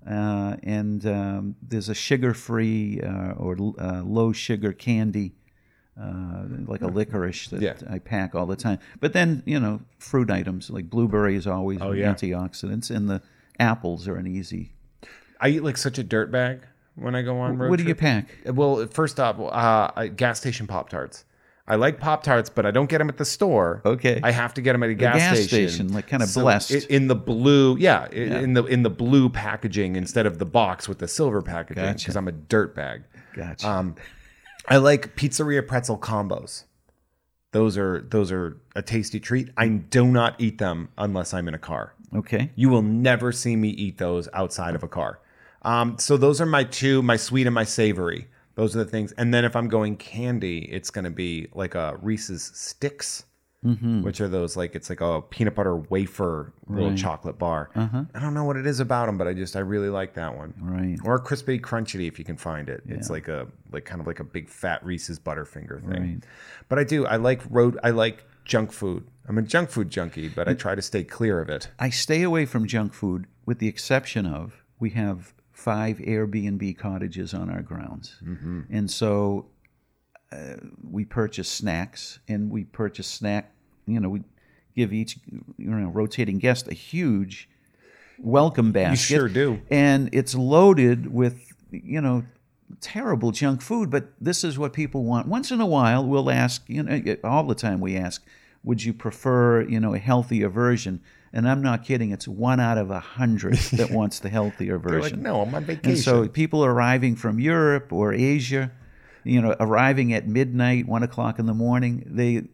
[0.09, 5.33] Uh, and um, there's a sugar free uh, or uh, low sugar candy,
[5.99, 7.73] uh, like a licorice that Yeah.
[7.89, 8.79] I pack all the time.
[8.99, 12.13] But then, you know, fruit items like blueberries always Oh, yeah.
[12.13, 13.21] antioxidants, and the
[13.59, 14.71] apples are an easy.
[15.41, 16.61] I eat like such a dirt bag
[16.95, 17.99] when I go on road what do you trip.
[17.99, 18.27] pack?
[18.45, 21.25] Well, first off, uh, gas station Pop Tarts.
[21.69, 23.81] I like Pop Tarts, but I don't get them at the store.
[23.85, 24.21] Okay.
[24.23, 25.69] I have to get them at a gas, gas station.
[25.69, 26.71] station, like kinda So blessed.
[26.71, 30.45] i- in the blue, yeah, i- in the in the blue packaging instead of the
[30.45, 32.05] box with the silver packaging Gotcha.
[32.05, 33.01] because I'm a dirt bag.
[33.35, 33.67] Gotcha.
[33.69, 33.95] Um,
[34.67, 36.63] I like pizzeria pretzel combos.
[37.51, 39.49] Those are those are a tasty treat.
[39.57, 41.93] I do not eat them unless I'm in a car.
[42.15, 42.51] okay.
[42.55, 45.19] You will never see me eat those outside of a car.
[45.61, 48.27] Um, so those are my two, my sweet and my savory.
[48.55, 49.11] Those are the things.
[49.13, 53.25] And then if I'm going candy, it's going to be like a Reese's sticks,
[53.67, 54.01] Mm-hmm.
[54.01, 57.69] which are those like it's like a peanut butter wafer little chocolate bar.
[57.75, 58.03] Uh-huh.
[58.15, 60.37] I don't know what it is about them, but I just I really like that
[60.37, 60.53] one.
[60.59, 60.97] Right.
[61.03, 62.83] Or crispy crunchy if you can find it.
[62.87, 66.01] It's like a like kind of like a big fat Reese's Butterfinger thing.
[66.01, 66.23] Right.
[66.69, 67.05] But I do.
[67.05, 67.77] I like road.
[67.83, 69.05] I like junk food.
[69.27, 71.69] I'm a junk food junkie, but I try to stay clear of it.
[71.79, 77.33] I stay away from junk food with the exception of we have five Airbnb cottages
[77.33, 78.15] on our grounds.
[78.23, 78.61] Mm-hmm.
[78.69, 79.47] And so
[80.31, 83.51] uh, we purchase snacks and we purchase snack,
[83.87, 84.23] you know, we
[84.75, 85.17] give each
[85.57, 87.49] you know rotating guest a huge
[88.19, 89.15] welcome basket.
[89.15, 89.61] sure do.
[89.69, 92.23] And it's loaded with, you know,
[92.81, 95.27] terrible junk food, but this is what people want.
[95.27, 98.23] Once in a while, we'll ask, you know, all the time we ask,
[98.63, 101.01] would you prefer, you know, a healthier version?
[101.33, 104.99] And I'm not kidding, it's one out of a hundred that wants the healthier They're
[104.99, 105.23] like, version.
[105.23, 105.91] no, I'm on vacation.
[105.91, 108.71] And so people arriving from Europe or Asia,
[109.23, 112.47] you know, arriving at midnight, one o'clock in the morning, they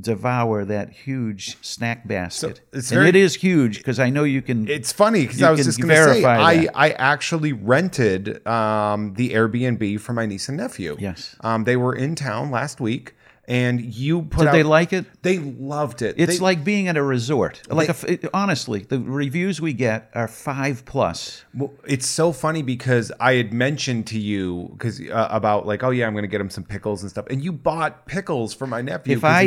[0.00, 2.60] devour that huge snack basket.
[2.72, 4.68] it's very, and it is huge because I know you can.
[4.68, 6.76] it's funny because I was just going to say I, that.
[6.76, 10.96] I actually rented um, the Airbnb for my niece and nephew.
[10.98, 11.36] Yes.
[11.40, 13.14] um, they were in town last week,
[13.48, 14.52] and you put did out.
[14.52, 15.06] they like it?
[15.22, 16.14] They loved it.
[16.18, 17.62] It's They- like being at a resort.
[17.70, 21.44] Like a f it- honestly, the reviews we get are five plus.
[21.54, 25.90] Well, it's so funny because I had mentioned to you because uh, about like, oh
[25.90, 28.66] yeah, I'm going to get him some pickles and stuff, and you bought pickles for
[28.66, 29.16] my nephew.
[29.16, 29.40] If I,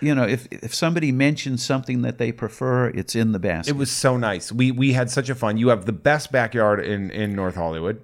[0.00, 3.70] you know, if if somebody mentions something that they prefer, it's in the basket.
[3.70, 4.52] it was so nice.
[4.52, 5.56] We we had such a fun.
[5.56, 8.02] You have the best backyard in in North Hollywood.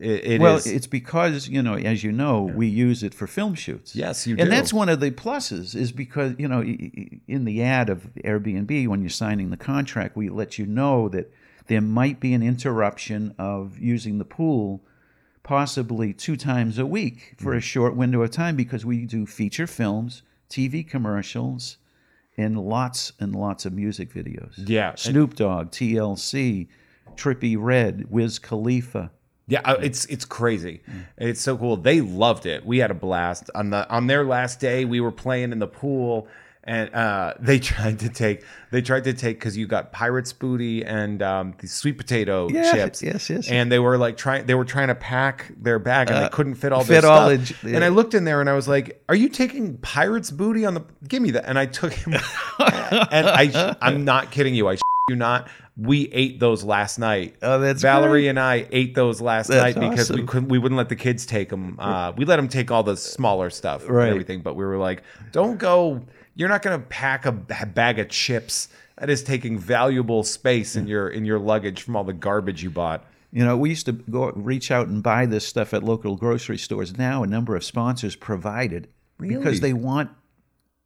[0.00, 3.26] It, it well, is- it's because you know, as you know, we use it for
[3.26, 3.94] film shoots.
[3.96, 4.50] Yes, you and do.
[4.50, 9.00] that's one of the pluses is because you know, in the ad of Airbnb, when
[9.00, 11.32] you're signing the contract, we let you know that
[11.68, 14.82] there might be an interruption of using the pool,
[15.42, 17.62] possibly two times a week for a Mm.
[17.62, 21.78] short window of time, because we do feature films, TV commercials,
[22.36, 24.54] and lots and lots of music videos.
[24.56, 26.68] Yeah, Snoop Dogg, TLC,
[27.16, 29.10] Trippie Redd, Wiz Khalifa.
[29.48, 30.80] Yeah, uh, it's it's crazy.
[31.18, 31.76] It's so cool.
[31.76, 32.64] They loved it.
[32.64, 34.84] We had a blast on the on their last day.
[34.84, 36.28] We were playing in the pool,
[36.62, 40.84] and uh, they tried to take they tried to take because you got pirates booty
[40.84, 43.02] and um, the sweet potato Yeah, chips.
[43.02, 43.48] yes, yes.
[43.50, 46.54] And they were like trying they were trying to pack their bag and they couldn't
[46.54, 47.62] fit all Uh, fit all stuff.
[47.62, 50.64] the- and I looked in there and I was like, "Are you taking pirates booty
[50.64, 50.84] on the?
[51.08, 52.14] Give me that." And I took him,
[52.60, 54.68] and I I'm not kidding you.
[54.68, 54.76] I
[55.08, 55.48] you not.
[55.76, 57.36] We ate those last night.
[57.40, 58.28] Oh, that's Valerie great.
[58.28, 60.50] and I ate those last That's night because we couldn't.
[60.50, 61.76] We wouldn't let the kids take them.
[61.78, 64.04] Uh, we let them take all the smaller stuff Right.
[64.04, 64.42] and everything.
[64.42, 65.02] But we were like,
[65.32, 66.02] "Don't go.
[66.34, 68.68] You're not going to pack a bag of chips.
[68.98, 72.68] That is taking valuable space in your in your luggage from all the garbage you
[72.70, 76.16] bought." You know, we used to go reach out and buy this stuff at local
[76.16, 76.98] grocery stores.
[76.98, 79.36] Now, a number of sponsors provide it Really?
[79.36, 80.10] because they want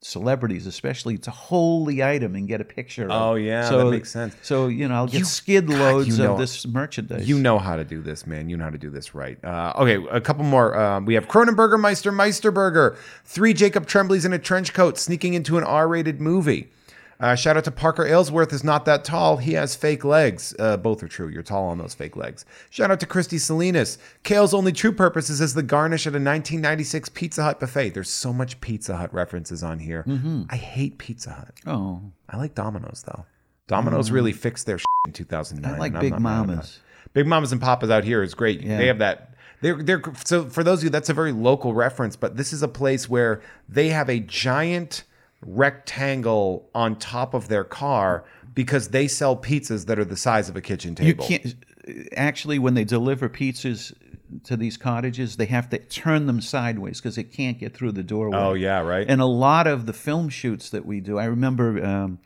[0.03, 3.09] celebrities, especially, to hold the item and get a picture.
[3.11, 3.43] Oh, of.
[3.43, 4.35] yeah, so, that makes sense.
[4.43, 7.29] So you know, I'll get You- skid God, loads know- of this merchandise.
[7.29, 8.49] You know how to do this, man.
[8.49, 9.43] You know how to do this right.
[9.45, 10.79] Uh, okay, a couple more.
[10.79, 12.97] Um, we have Cronenberger Meister Meisterburger.
[13.25, 16.71] Three Jacob Tremblays in a trench coat sneaking into an R-rated movie.
[17.19, 19.39] Uh, shout out to Parker Aylesworth is not that tall.
[19.39, 20.55] He has fake legs.
[20.59, 21.29] Uh, both are true.
[21.29, 22.45] You're tall on those fake legs.
[22.69, 23.97] Shout out to Christy Salinas.
[24.23, 27.91] Kale's only true purpose is as the garnish at a 1996 Pizza Hut buffet.
[27.91, 30.05] There's so much Pizza Hut references on here.
[30.51, 31.55] I hate Pizza Hut.
[31.67, 33.25] oh, I like Domino's though.
[33.67, 35.75] Domino's really fixed their shit in 2009.
[35.75, 36.81] I like Big not mad about Mamas.
[37.15, 38.61] Big Mamas and Papas out here is great.
[38.61, 38.77] Yeah.
[38.79, 39.35] They have that.
[39.63, 42.63] They're they're so for those of you that's a very local reference, but this is
[42.63, 45.05] a place where they have a giant
[45.41, 48.25] rectangle on top of their car
[48.55, 51.25] because they sell pizzas that are the size of a kitchen table.
[51.25, 51.55] you can't.
[52.17, 53.95] Actually, when they deliver pizzas
[54.45, 58.03] to these cottages, they have to turn them sideways because it can't get through the
[58.03, 58.37] doorway.
[58.37, 59.07] Oh yeah, right.
[59.09, 62.19] And a lot of the film shoots that we do, I remember um,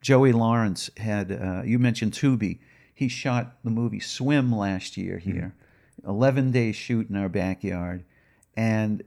[0.00, 2.58] Joey Lawrence had, uh, you mentioned Tubi.
[2.94, 5.54] He shot the movie Swim last year here.
[6.06, 8.04] 11 day shoot in our backyard.
[8.56, 9.02] And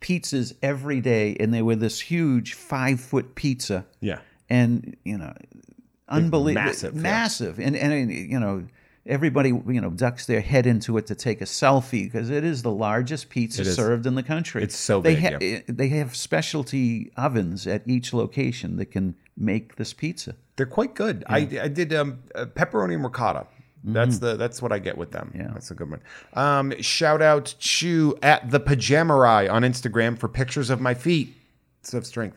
[0.00, 1.36] pizzas every day.
[1.38, 3.86] And they were this huge five foot pizza.
[4.00, 4.20] yeah.
[4.50, 5.34] And, you know,
[6.08, 6.64] unbelievable.
[6.64, 7.02] massive, yeah.
[7.02, 7.60] Massive.
[7.60, 8.66] And, and, you know,
[9.04, 12.62] everybody, you know, ducks their head into it to take a selfie because it is
[12.62, 14.62] the largest pizza served in the country.
[14.62, 15.60] It's so they big, ha- yeah.
[15.68, 20.34] they have specialty ovens at each location that can make this pizza.
[20.56, 21.24] They're quite good.
[21.26, 23.46] I, I did um, pepperoni and ricotta.
[23.92, 25.30] That's the that's what I get with them.
[25.32, 25.40] Mm-hmm.
[25.40, 25.50] Yeah.
[25.52, 26.00] That's a good one.
[26.34, 31.34] Um, shout out to at the Pajamarai on Instagram for pictures of my feet.
[31.80, 32.36] It's of strength.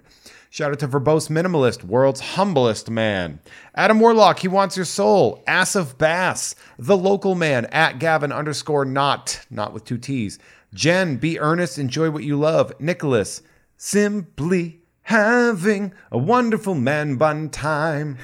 [0.49, 3.39] Shout out to Verbose Minimalist, world's humblest man.
[3.74, 5.41] Adam Warlock, he wants your soul.
[5.47, 10.39] Ass of Bass, the local man at Gavin underscore not, not with two T's.
[10.74, 12.74] Jen, be earnest, enjoy what you love.
[12.82, 13.41] Nicholas,
[13.78, 18.18] simply having a wonderful man bun time.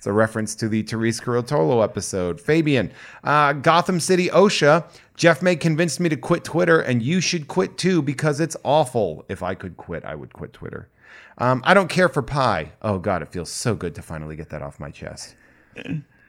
[0.00, 2.40] It's a reference to the Therese Carotolo episode.
[2.40, 2.90] Fabian,
[3.22, 4.86] uh, Gotham City OSHA.
[5.14, 9.26] Jeff May convinced me to quit Twitter, and you should quit too because it's awful.
[9.28, 10.88] If I could quit, I would quit Twitter.
[11.36, 12.72] Um, I don't care for pie.
[12.80, 15.36] Oh God, it feels so good to finally get that off my chest.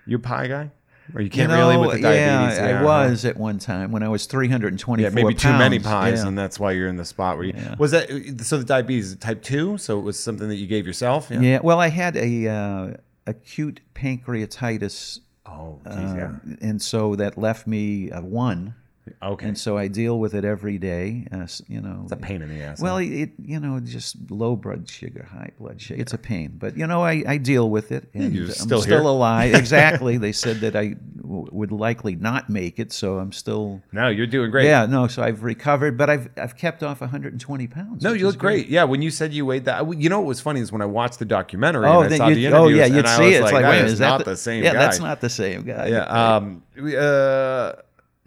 [0.05, 0.71] You a pie guy?
[1.15, 2.57] Or you can't You know, really with the diabetes?
[2.57, 6.19] Yeah, I was at one time when I was 324 Yeah, maybe too many pies,
[6.23, 6.27] Yeah.
[6.27, 8.09] and that's why you're in the spot where you was that.
[8.43, 11.29] So the diabetes type two, so it was something that you gave yourself.
[11.31, 11.39] Yeah.
[11.39, 12.93] Yeah, well, I had a uh,
[13.31, 16.25] acute pancreatitis, Oh, geez, yeah.
[16.27, 18.75] uh, and so that left me uh, one,
[19.23, 19.47] Okay.
[19.47, 21.27] and so I deal with it every day.
[21.31, 22.79] Uh, you know, it's a pain in the ass.
[22.81, 25.99] Well, it you know just low blood sugar, high blood sugar.
[25.99, 28.81] It's a pain, but you know I, I deal with it, and you're I'm still
[28.81, 29.07] still, here.
[29.07, 29.55] alive.
[29.55, 30.17] exactly.
[30.17, 33.81] They said that I w- would likely not make it, so I'm still.
[33.91, 34.65] no, you're doing great.
[34.65, 35.07] Yeah, no.
[35.07, 38.03] So I've recovered, but I've I've kept off 120 pounds.
[38.03, 38.67] No, you look great.
[38.67, 40.85] Yeah, when you said you weighed that, you know what was funny is when I
[40.85, 43.41] watched the documentary Oh, and I saw you'd, the oh yeah, you'd see it.
[43.41, 44.79] It's like, like, wait, is is that not the, the same Yeah, guy.
[44.79, 45.87] that's not the same guy.
[45.87, 46.03] Yeah.
[46.35, 47.73] Um, we, uh,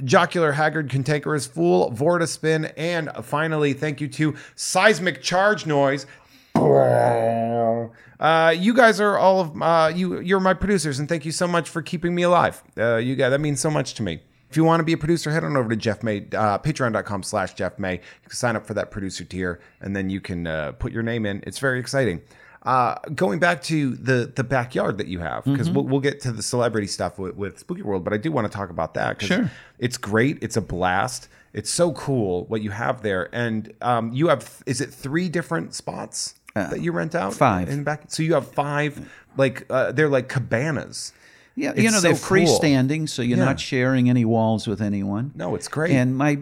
[0.03, 6.07] Jocular, Haggard, Cantankerous Fool, Vortispin, and finally, thank you to Seismic Charge Noise.
[8.19, 10.21] Uh, you guys are all of uh, you.
[10.21, 12.63] You're my producers, and thank you so much for keeping me alive.
[12.77, 14.21] Uh, you guys, that means so much to me.
[14.51, 17.25] If you want to be a producer, head on over to Jeff May, uh, patreon.com
[17.25, 17.95] slash Jeff May.
[17.95, 21.03] You can sign up for that producer tier, and then you can uh, put your
[21.03, 21.43] name in.
[21.45, 22.23] It's very exciting.
[22.65, 26.33] Uh, going back to the the backyard that you have, because we'll, we'll get to
[26.33, 29.19] the celebrity stuff with, with Spooky World, but I do want to talk about that
[29.19, 29.51] because Sure.
[29.79, 30.39] it's great.
[30.43, 31.29] It's a blast.
[31.53, 35.75] It's so cool what you have there, and um, you have is it three different
[35.75, 37.35] spots that you rent out?
[37.35, 37.69] five.
[37.69, 38.05] in back.
[38.09, 41.13] So you have five, like uh, they're like cabanas.
[41.57, 42.39] Yeah, It's you know they're cool.
[42.39, 43.45] freestanding, so you're Yeah.
[43.45, 45.33] not sharing any walls with anyone.
[45.37, 45.93] No, it's great.
[45.93, 46.39] And my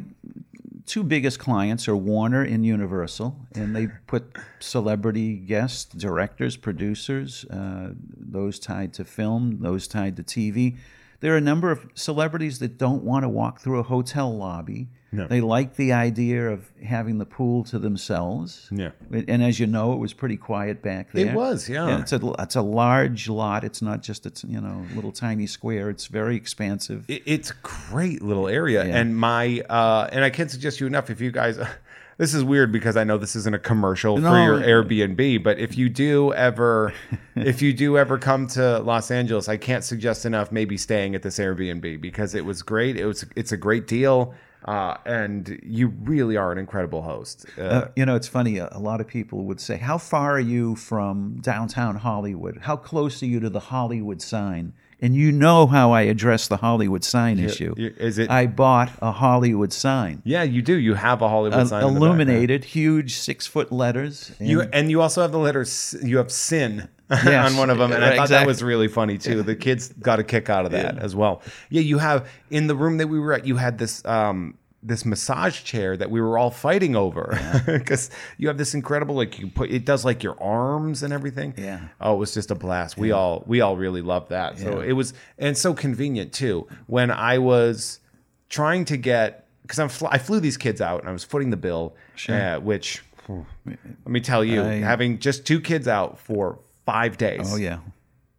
[0.93, 7.95] two biggest clients are Warner and Universal, and they put celebrity guests, directors, producers, uh,
[8.15, 10.77] those tied to film, those tied to TV.
[11.21, 14.89] There are a number of celebrities that don't want to walk through a hotel lobby.
[15.13, 18.69] They like the idea of having the pool to themselves.
[18.71, 18.93] Yeah.
[19.11, 21.27] And as you know, it was pretty quiet back there.
[21.27, 22.01] It was, yeah.
[22.01, 23.63] it's a it's a large lot.
[23.63, 25.91] It's not just it's you know little tiny square.
[25.91, 27.05] It's very expansive.
[27.09, 31.09] It- it's a great little area and my uh and i can't suggest you enough
[31.11, 31.59] if you guys
[32.19, 35.77] this is weird because i know this isn't a commercial for your airbnb but if
[35.79, 36.93] you do ever
[37.37, 41.23] if you do ever come to los angeles i can't suggest enough maybe staying at
[41.23, 44.35] this airbnb because it was great it was it's a great deal
[44.65, 48.59] uh, and you really are an incredible host uh, Uh, you know, it's funny.
[48.59, 52.59] A, a lot of people would say, "How far are you from downtown Hollywood?
[52.63, 54.73] How close are you to the Hollywood sign?"
[55.05, 57.75] And you know how I address the Hollywood sign issue.
[57.77, 61.67] you- is it- I bought a Hollywood sign, yeah you do you have a hollywood
[61.67, 62.13] sign in the back, right?
[62.19, 64.31] illuminated, huge six foot letters.
[64.39, 65.97] and- You and you also have the letters.
[66.05, 66.89] You have sin
[67.25, 67.51] Yes.
[67.53, 69.43] on one of them, and I thought that was really funny too.
[69.43, 71.43] The kids got a kick out of that as well.
[71.71, 73.47] Yeah, you have in the room that we were at.
[73.47, 78.49] You had this um this massage chair that we were all fighting over because you
[78.49, 81.55] have this incredible like you put it does like your arms and everything.
[81.57, 81.81] Yeah.
[82.01, 82.97] Oh, it was just a blast.
[82.99, 84.59] We all we all really loved that.
[84.59, 86.67] So it was and so convenient too.
[86.87, 88.01] When I was
[88.49, 91.51] trying to get because I'm fl- I flew these kids out and I was footing
[91.51, 91.95] the bill,
[92.29, 97.53] uh, which let me tell you, I- having just two kids out for five days,
[97.53, 97.79] oh yeah,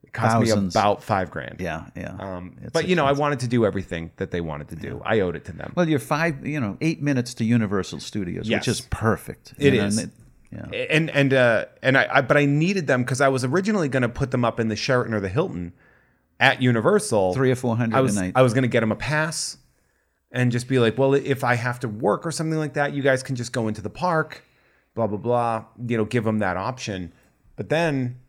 [0.04, 0.76] it cost Thousands.
[0.76, 1.58] me about five grand.
[1.60, 2.16] yeah, yeah.
[2.20, 5.02] Um, It's but you know, I wanted to do everything that they wanted to do.
[5.06, 5.74] I owed it to them.
[5.76, 8.62] well, you're five, you know, eight minutes to Universal Studios, Yes.
[8.62, 9.54] which is perfect.
[9.58, 9.98] It know, is.
[9.98, 10.12] and
[10.52, 10.86] yeah.
[10.89, 14.04] and and uh and I, I but I needed them because I was originally going
[14.04, 15.74] to put them up in the Sheraton or the Hilton
[16.39, 17.34] at Universal.
[17.34, 18.34] Three or four hundred I was a night.
[18.36, 19.58] I was going to get them a pass,
[20.32, 23.02] and just be like, well, if I have to work or something like that, you
[23.02, 24.44] guys can just go into the park,
[24.94, 25.66] blah blah blah.
[25.88, 27.14] You know, give them that option.
[27.56, 28.20] But then,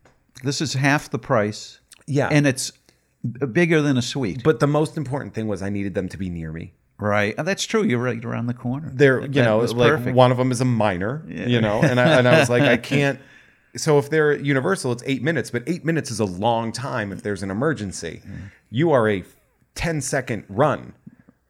[0.43, 1.79] This is half the price.
[2.07, 2.27] Yeah.
[2.31, 2.71] And it's
[3.51, 4.43] bigger than a suite.
[4.43, 6.73] but the most important thing was I needed them to be near me.
[6.99, 7.33] right.
[7.37, 7.83] Uh, That's true.
[7.83, 8.91] You're right around the corner.
[8.93, 10.15] They're, you that know, like perfect.
[10.15, 12.77] one of them is a minor, you know, and I, and I was like, I
[12.93, 13.19] can't.
[13.75, 17.23] So if they're Universal, it's eight minutes, but eight minutes is a long time if
[17.23, 18.21] there's an emergency.
[18.25, 18.51] Mm.
[18.69, 19.23] You are a
[19.73, 20.93] 10 second run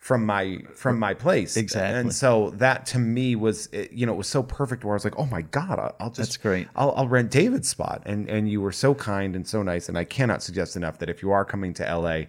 [0.05, 1.99] from my from my place Exactly.
[1.99, 5.03] and so that to me was you know it was so perfect where i was
[5.03, 6.67] like oh my god I'll, just That's great.
[6.75, 9.97] I'll, I'll rent david's spot and and you were so kind and so nice and
[9.97, 12.21] i cannot suggest enough that if you are coming to la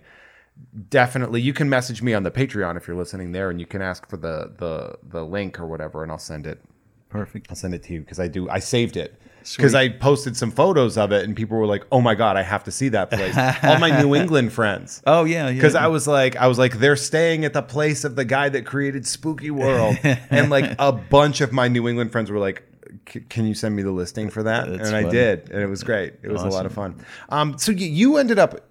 [0.89, 3.83] definitely you can message me on the patreon if you're listening there and you can
[3.83, 6.63] ask for the the the link or whatever and i'll send it
[7.11, 7.49] Perfect.
[7.51, 9.21] i'll send it to you because i do i saved it
[9.55, 12.43] because i posted some photos of it and people were like oh my god i
[12.43, 15.55] have to see that place all my new england friends Oh yeah, yeah.
[15.55, 18.49] because I was like, I was like, they're staying at the place of the guy
[18.49, 22.65] that created Spooky World, and like a bunch of my New England friends were like,
[23.09, 25.67] "C- "Can you send me the listing for that?" That's and I did, and it
[25.69, 26.15] was great.
[26.23, 26.97] It was a lot of fun.
[27.29, 28.67] Um, so you ended up,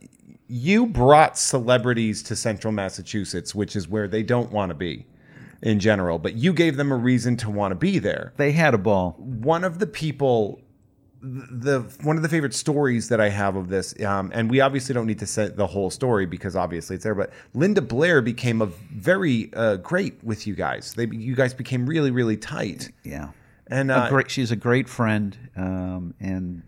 [0.48, 5.06] you brought celebrities to Central Massachusetts, which is where they don't want to be,
[5.62, 8.74] in general, but you gave them a reason to want to be there they had
[8.74, 9.12] a ball.
[9.20, 10.60] one of the people
[11.22, 14.94] the one of the favorite stories that I have of this, um, and we obviously
[14.94, 17.16] don't need to set the whole story because obviously it's there.
[17.16, 20.94] But Linda Blair became a very uh, great with you guys.
[20.94, 22.92] They you guys became really really tight.
[23.04, 23.30] Yeah.
[23.68, 26.62] And a uh, great, she's a great friend um, and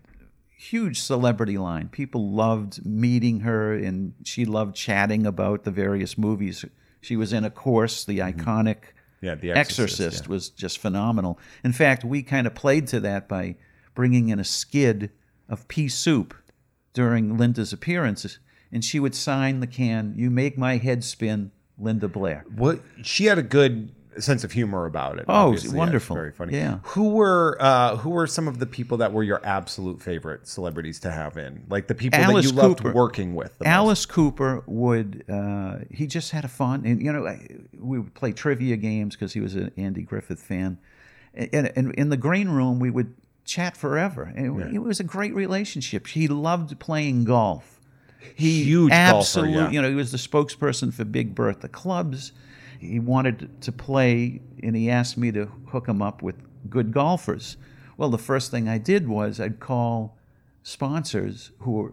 [0.56, 1.88] huge celebrity line.
[1.88, 6.64] People loved meeting her, and she loved chatting about the various movies
[7.00, 7.44] she was in.
[7.44, 8.94] Of course, the iconic Mm-hmm.
[9.20, 10.30] Yeah, The Exorcist, Exorcist, yeah.
[10.30, 11.38] was just phenomenal.
[11.64, 13.56] In fact, we kind of played to that by
[13.98, 15.10] bringing in a skid
[15.48, 16.32] of pea soup
[16.92, 18.38] during Linda's appearances,
[18.70, 20.14] and she would sign the can.
[20.16, 22.44] You make my head spin, Linda Blair.
[22.54, 25.24] what she had a good sense of humor about it.
[25.26, 25.52] Oh.
[25.56, 26.14] Yeah, wonderful.
[26.14, 26.56] very funny.
[26.56, 26.78] Yeah.
[26.84, 31.00] Who were uh, who were some of the people that were your absolute favorite celebrities
[31.00, 31.64] to have in?
[31.68, 32.92] Like the people Alice that you loved Cooper.
[32.92, 33.58] working with.
[33.58, 33.72] the most?
[33.72, 37.36] Alice Cooper would uh, he just had a fun and you know
[37.76, 40.78] we would play trivia games because he was an Andy Griffith fan,
[41.34, 43.12] and, and in the green room we would
[43.48, 44.32] chat forever.
[44.36, 46.06] It, it was a great relationship.
[46.06, 47.80] He loved playing golf.
[48.34, 49.70] He Huge golfer, absolute, yeah.
[49.70, 52.32] you know, he was the spokesperson for Big Bertha clubs.
[52.78, 56.36] He wanted to play, and he asked me to hook him up with
[56.70, 57.56] good golfers.
[57.96, 60.16] Well, the first thing I did was I'd call
[60.62, 61.92] sponsors who were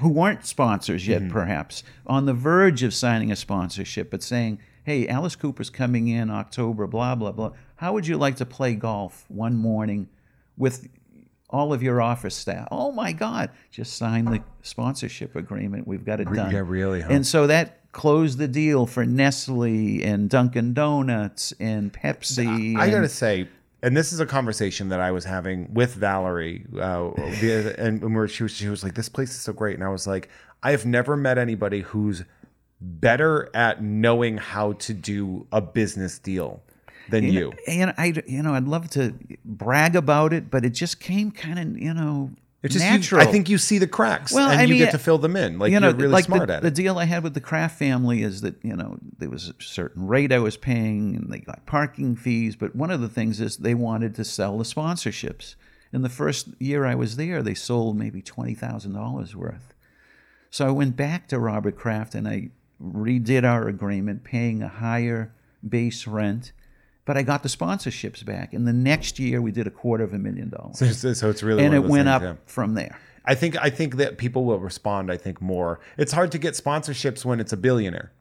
[0.00, 1.30] who weren't sponsors yet, Mm-hmm.
[1.32, 6.30] perhaps on the verge of signing a sponsorship, but saying, "Hey, Alice Cooper's coming in
[6.30, 7.52] October, blah blah blah.
[7.76, 10.08] How would you like to play golf one morning
[10.58, 10.88] with
[11.50, 13.50] all of your office staff?" Oh my God!
[13.70, 15.86] Just sign the sponsorship agreement.
[15.86, 16.52] We've got it done.
[16.52, 17.08] yeah, really, huh?
[17.10, 22.76] And so that closed the deal for Nestle and Dunkin' Donuts and Pepsi.
[22.76, 23.48] I and- gotta say,
[23.82, 28.28] and this is a conversation that I was having with Valerie, uh, and and where
[28.28, 30.28] she was, she was like, "This place is so great," and I was like,
[30.62, 32.24] "I have never met anybody who's
[32.80, 36.62] better at knowing how to do a business deal
[37.10, 41.00] than you." and I, you know, I'd love to brag about it, but it just
[41.00, 42.30] came kind of, you know,
[42.62, 43.20] It's just you- natural.
[43.20, 45.18] I think you see the cracks, Well, and I you mean, get to uh, fill
[45.18, 45.58] them in.
[45.58, 47.40] Like you know, you're really like smart the, at the deal I had with the
[47.40, 51.32] Kraft family is that you know there was a certain rate I was paying, and
[51.32, 52.56] they got parking fees.
[52.56, 55.54] But one of the things is they wanted to sell the sponsorships.
[55.92, 59.72] In the first year I was there, they sold maybe twenty thousand dollars worth.
[60.50, 62.50] So I went back to Robert Kraft and I
[62.82, 65.32] redid our agreement, paying a higher
[65.66, 66.52] base rent.
[67.08, 70.12] But I got the sponsorships back, and the next year we did a quarter of
[70.12, 72.34] a million dollars, So, so it's really and it went things, up yeah.
[72.44, 73.00] from there.
[73.24, 75.10] I think I think that people will respond.
[75.10, 75.80] I think more.
[75.96, 78.12] It's hard to get sponsorships when it's a billionaire.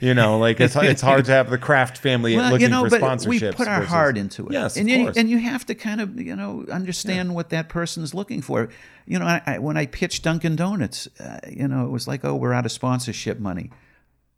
[0.00, 2.84] You know, like it's it's hard to have the Kraft family well, looking you know,
[2.84, 3.26] for but sponsorships.
[3.26, 4.52] we put our versus- heart into it.
[4.52, 5.16] Yes, and of you course.
[5.16, 8.68] and you have to kind of you know understand what that person's looking for.
[9.06, 12.22] You know, I, I, when I pitched Dunkin' Donuts, uh, you know, it was like,
[12.22, 13.70] oh, we're out of sponsorship money.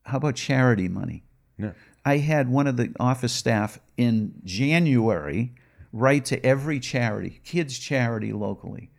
[0.05, 1.25] How about charity money?
[1.59, 1.73] Yeah.
[2.05, 5.55] I had one of the office staff in January
[5.93, 8.91] write to every charity, kids charity locally,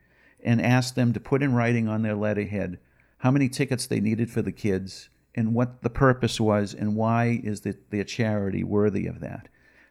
[0.44, 2.80] and ask them to put in writing on their letterhead
[3.20, 7.42] how many tickets they needed for the kids and what the purpose was and why
[7.44, 9.48] is the, their charity worthy of that.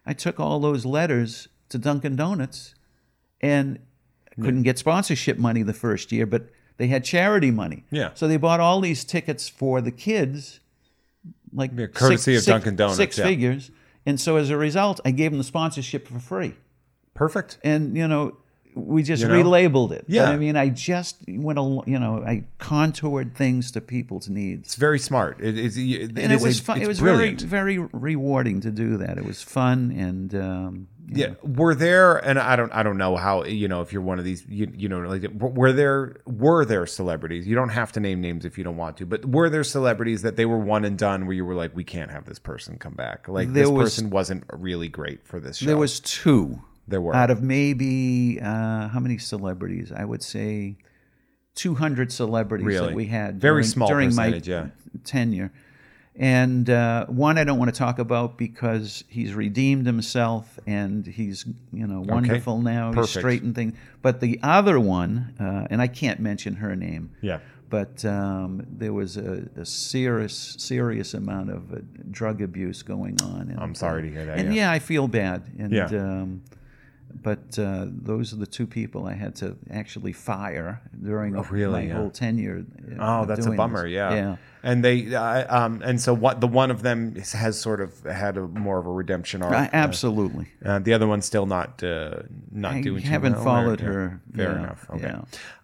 [0.07, 2.75] I took all those letters to Dunkin' Donuts
[3.41, 3.79] and
[4.41, 7.85] couldn't get sponsorship money the first year, but they had charity money.
[7.91, 8.11] Yeah.
[8.15, 10.61] So they bought all these tickets for the kids,
[11.53, 13.24] like Yeah, courtesy of Dunkin' Donuts, six yeah.
[13.24, 13.70] figures.
[14.07, 16.55] And so as a result, I gave them the sponsorship for free.
[17.14, 17.59] Perfect.
[17.62, 18.36] And you know,
[18.74, 19.34] we just You know?
[19.44, 20.07] relabeled it.
[20.07, 20.30] But, Yeah.
[20.30, 24.68] I mean, I just went along, you know, I contoured things to people's needs.
[24.68, 25.38] It's very smart.
[25.40, 26.80] It, it's, it, And it, was a- fun.
[26.80, 27.42] It was brilliant.
[27.42, 29.18] very, very rewarding to do that.
[29.18, 30.88] It was fun and um,
[31.19, 34.19] Yeah, were there, and I don't, I don't know how you know if you're one
[34.19, 37.47] of these, you, you know, like were there, were there celebrities?
[37.47, 40.23] You don't have to name names if you don't want to, but were there celebrities
[40.23, 42.79] that they were one and done where you were like, we can't have this person
[42.79, 43.29] come back?
[43.29, 45.67] Like There this was- person wasn't really great for this show.
[45.67, 46.63] There was two.
[46.89, 47.15] There were.
[47.15, 49.93] out of maybe uh, how many celebrities?
[49.93, 50.77] I would say
[51.55, 52.89] two hundred celebrities Really?
[52.89, 54.67] that we had Very during, small during percentage, my yeah.
[55.05, 55.53] tenure.
[56.15, 61.47] And uh, one I don't want to talk about because he's redeemed himself and he's
[61.73, 62.93] you know wonderful now.
[62.93, 63.75] He's straightened things.
[64.03, 67.13] But the other one, uh, and I can't mention her name.
[67.23, 67.39] Yeah.
[67.71, 71.79] But um, there was a, a serious, serious amount of uh,
[72.11, 73.49] drug abuse going on.
[73.49, 74.65] And, I'm sorry to hear that, And yeah.
[74.67, 75.45] yeah, I feel bad.
[75.59, 75.87] And Yeah.
[75.87, 76.43] um,
[77.21, 81.83] but uh, those are the two people I had to actually fire during Oh, really?
[81.83, 81.95] my Yeah.
[81.97, 82.65] whole tenure.
[82.99, 83.83] uh, Oh, that's a bummer.
[83.85, 83.93] this.
[83.93, 84.15] Yeah.
[84.15, 84.37] Yeah.
[84.65, 86.41] And they, uh, um, and so what?
[86.41, 89.53] The one of them has sort of had a more of a redemption arc.
[89.53, 90.47] Uh, absolutely.
[90.65, 93.03] Uh, the other one's still not uh, not I doing.
[93.03, 93.87] too haven't well, or- followed yeah.
[93.87, 94.21] her.
[94.35, 94.87] Fair Yeah, enough.
[94.91, 95.15] Okay.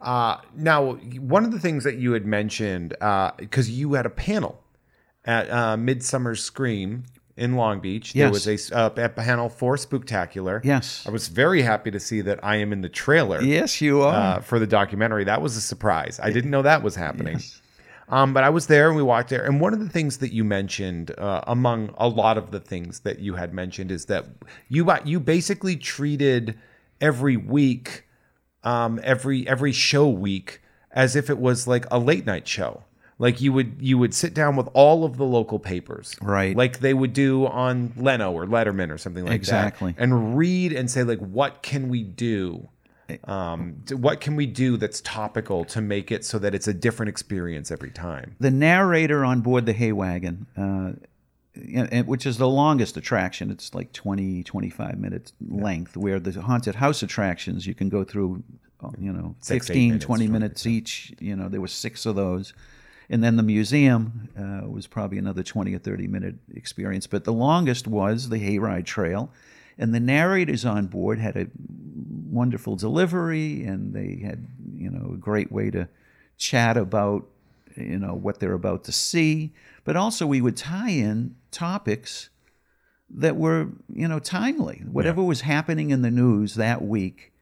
[0.01, 2.95] Uh, now, one of the things that you had mentioned,
[3.39, 4.61] because you had a panel
[5.25, 7.05] at uh, Midsummer Scream
[7.39, 8.13] in Long Beach.
[8.13, 10.63] There was a, uh, a panel for Spooktacular.
[10.65, 11.05] Yes.
[11.07, 13.41] I was very happy to see that I am in the trailer.
[13.41, 14.15] Yes, you are.
[14.15, 16.21] Uh, for the documentary, that was a surprise.
[16.23, 17.35] I didn't know that was happening.
[17.35, 17.63] Yes.
[18.11, 19.45] Um, but I was there and we walked there.
[19.45, 23.01] And one of the things that you mentioned, uh, among a lot of the things
[23.01, 24.25] that you had mentioned, is that
[24.69, 26.59] you you basically treated
[27.01, 28.07] every week,
[28.65, 32.83] um, every every show week, as if it was like a late night show.
[33.21, 36.57] Like you would you would sit down with all of the local papers, Right.
[36.57, 39.93] Like they would do on Leno or Letterman or something like Exactly.
[39.93, 42.69] that, exactly and read and say like, what can we do?
[43.25, 47.09] um, what can we do that's topical to make it so that it's a different
[47.09, 48.37] experience every time?
[48.39, 50.93] the narrator on board the hay wagon uh,
[52.03, 57.03] which is the longest attraction it's like 20 25 minutes length where the haunted house
[57.03, 58.43] attractions you can go through
[58.99, 62.07] you know Six, 15 minutes, 20 something like minutes each you know there were six
[62.07, 62.53] of those
[63.11, 67.33] and then the museum uh, was probably another 20 or 30 minute experience but the
[67.33, 69.31] longest was the hayride trail.
[69.81, 71.47] And the narrators on board had a
[72.31, 74.47] wonderful delivery and they had
[74.77, 75.89] you know a great way to
[76.37, 77.27] chat about
[77.77, 79.53] you know what they're about to see.
[79.85, 82.29] But also we would tie in topics
[83.09, 84.83] that were you know timely.
[84.91, 87.33] Whatever was happening in the news that week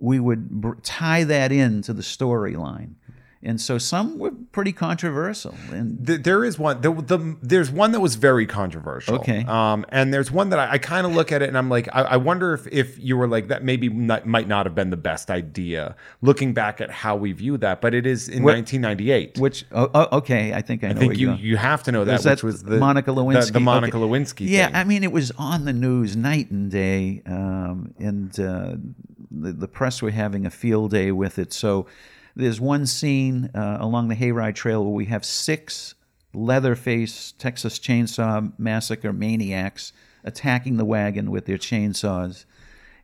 [0.00, 2.94] we would br- tie that into the storyline
[3.42, 6.82] and so some were pretty controversial and there is one.
[6.82, 9.14] The, the, there's one that was very controversial.
[9.14, 9.44] Okay.
[9.48, 11.88] Um, and there's one that I, I kind of look at it and I'm like,
[11.90, 14.90] I, I wonder if if you were like that, maybe not, might not have been
[14.90, 15.96] the best idea.
[16.20, 19.38] Looking back at how we view that, but it is in What- 1998.
[19.38, 22.04] which oh, oh, okay i think i know I think you you're- have to know
[22.04, 23.52] that, that which was the Monica the- Lewinsky?
[23.52, 24.06] the, Monica Okay.
[24.06, 24.48] Lewinsky.
[24.48, 24.76] Yeah, thing.
[24.76, 28.74] I mean, it was on the news night and day, um, and uh,
[29.30, 31.52] the, the press were having a field day with it.
[31.52, 31.86] So
[32.40, 35.94] there's one scene uh, along the Hayride Trail where we have six
[36.32, 42.44] Leatherface Texas Chainsaw Massacre maniacs attacking the wagon with their chainsaws,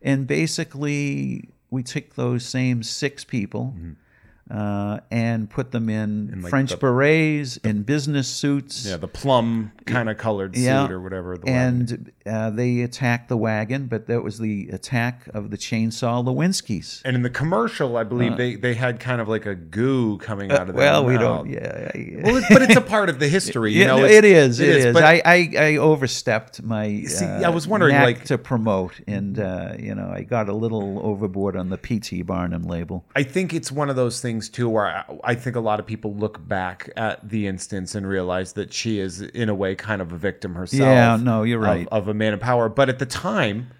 [0.03, 3.75] and basically we took those same six people.
[4.49, 6.41] Uh, and put them in, Mm-hmm.
[6.43, 8.87] like, French the- berets in business suits.
[8.87, 10.89] yeah, the plum kind of colored suit Yeah.
[10.89, 11.37] or whatever.
[11.37, 16.25] The and uh, they attacked the wagon, but that was the attack of the chainsaw
[16.25, 17.03] Lewinsky's.
[17.05, 20.53] And in the commercial, I believe they, they had kind of like a goo coming
[20.53, 21.23] out of their Uh, Well, we mouth.
[21.23, 21.51] don't.
[21.51, 23.73] Yeah, I- Well, it- but it's a part of the history.
[23.73, 24.61] You Yeah, know, it is.
[24.61, 24.95] It is.
[24.95, 27.03] But I, I, I overstepped my.
[27.03, 30.55] See, uh, I was wondering, like- to promote, and uh, you know, I got a
[30.55, 33.05] little overboard on the PT Barnum label.
[33.17, 36.15] I think it's one of those things too, where I, think a lot of people
[36.15, 40.13] look back at the instance and realize that she is, in a way, kind of
[40.13, 40.81] a victim herself.
[40.81, 41.89] Yeah, no, you're of- right.
[41.91, 43.71] Of, a man in power, but at the time,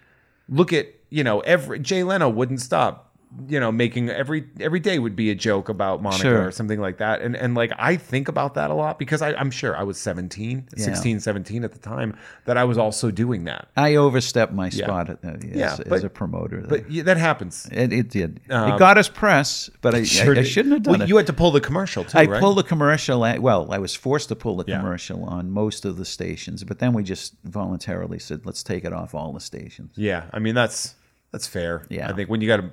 [0.49, 3.06] look at you know every Jay Leno wouldn't stop.
[3.49, 6.47] You know, making every every day would be a joke about Monica Sure.
[6.47, 9.35] or something like that, and and like I think about that a lot because I,
[9.35, 12.17] I'm sure I was 17, 16, 17 at the time
[12.47, 13.69] that I was also doing that.
[13.77, 16.65] I overstepped my spot uh, as, Yeah, as a promoter.
[16.69, 17.69] But yeah, that happens.
[17.73, 18.41] it, it did.
[18.47, 20.05] it got us press, but I, I, I
[20.43, 21.09] shouldn't have done Well, it.
[21.09, 22.41] You had to pull the commercial too, I right?
[22.41, 23.25] pulled the commercial.
[23.25, 24.79] At, well, I was forced to pull the Yeah.
[24.79, 28.93] commercial on most of the stations, but then we just voluntarily said, "Let's take it
[28.93, 30.95] off all the stations." Yeah, I mean that's
[31.33, 31.85] that's fair.
[31.91, 32.09] Yeah.
[32.09, 32.71] I think when you got a,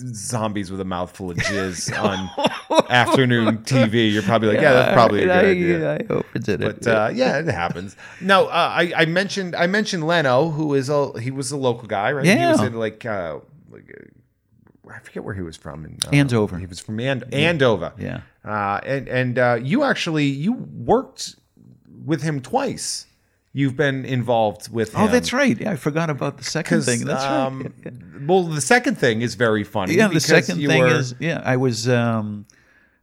[0.00, 2.28] zombies with a mouthful of jizz on
[2.90, 5.94] afternoon TV, you're probably like, yeah, that's probably a good I, idea.
[5.94, 6.82] I hope it did it.
[6.82, 7.96] But uh, yeah, it happens.
[8.20, 11.86] No, uh, I, I mentioned I mentioned Leno, who is a he was a local
[11.88, 12.24] guy, right?
[12.24, 12.38] Yeah.
[12.38, 13.38] He was in like uh,
[13.70, 13.90] like
[14.86, 15.84] uh, I forget where he was from.
[15.84, 16.58] In, uh, Andover.
[16.58, 17.92] He was from And- Andover.
[17.98, 18.20] Yeah.
[18.44, 21.36] Uh, and and uh, you actually you worked
[22.04, 23.06] with him twice.
[23.56, 25.02] You've been involved with him.
[25.02, 25.56] Oh, that's right.
[25.60, 27.04] Yeah, I forgot about the second thing.
[27.06, 27.46] That's right.
[27.46, 27.72] um,
[28.26, 29.94] Well, the second thing is very funny.
[29.94, 32.46] Yeah, the second you thing were- is yeah, I was um,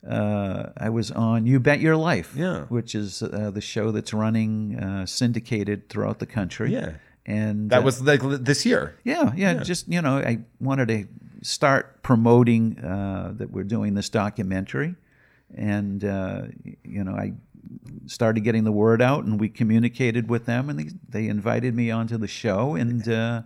[0.08, 2.66] uh, I was on You Bet Your Life, Yeah.
[2.70, 6.74] which is uh, the show that's running uh, syndicated throughout the country.
[6.74, 6.94] Yeah.
[7.26, 8.96] and that uh, was like this year.
[9.04, 11.08] yeah, yeah, Just you know, I wanted to
[11.44, 14.96] start promoting uh, that we're doing this documentary,
[15.56, 16.42] and uh,
[16.84, 17.34] you know, I
[18.08, 21.92] started getting the word out, and we communicated with them, and they, they invited me
[21.92, 23.42] onto the show, and uh,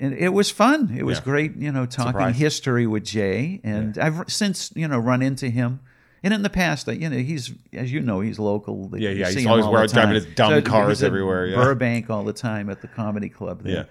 [0.00, 0.94] and it was fun.
[0.96, 1.24] It was Yeah.
[1.24, 2.36] great, you know, talking Surprise.
[2.36, 5.80] history with Jay, and I've since you know run into him.
[6.24, 8.90] And in the past, you know, he's as you know, he's local.
[8.94, 11.56] Yeah, You yeah, he's always wearing- driving his dumb So cars everywhere, yeah.
[11.56, 13.72] Burbank all the time at the comedy club there.
[13.74, 13.84] Yeah.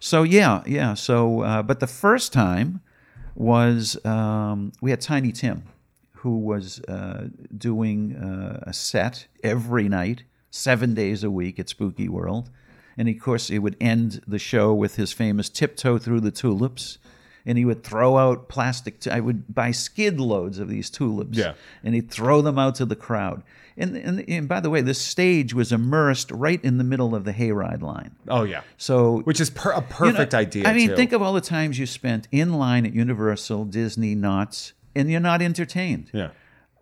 [0.00, 0.94] So yeah, yeah.
[0.94, 2.80] So, uh, but the first time
[3.34, 5.62] was um, we had Tiny Tim,
[6.22, 12.08] who was uh, doing uh, a set every night, seven days a week at Spooky
[12.08, 12.50] World,
[12.96, 16.98] and of course he would end the show with his famous "Tiptoe Through the Tulips."
[17.46, 19.00] And he would throw out plastic.
[19.00, 21.54] T- I would buy skid loads of these tulips, Yeah.
[21.82, 23.42] and he'd throw them out to the crowd.
[23.74, 27.24] And, and, and by the way, this stage was immersed right in the middle of
[27.24, 28.16] the hayride line.
[28.28, 30.68] Oh yeah, So which is per- a you know, perfect idea.
[30.68, 30.96] I mean, too.
[30.96, 35.20] think of all the times you spent in line at Universal, Disney, Knott's, and you're
[35.20, 36.10] not entertained.
[36.12, 36.30] yeah.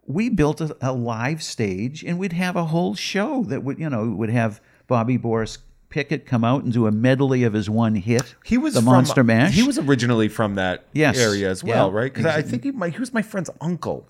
[0.08, 3.90] We built a, a live stage, and we'd have a whole show that would, you
[3.90, 5.58] know, would have Bobby Boris
[5.88, 8.36] Pickett come out and do a medley of his one hit.
[8.44, 9.52] He was the from, Monster Mash.
[9.54, 11.18] He was originally from that Yes.
[11.18, 11.98] area as well, Yeah.
[11.98, 12.12] right?
[12.14, 14.06] Because I think he, my, he was my friend's uncle.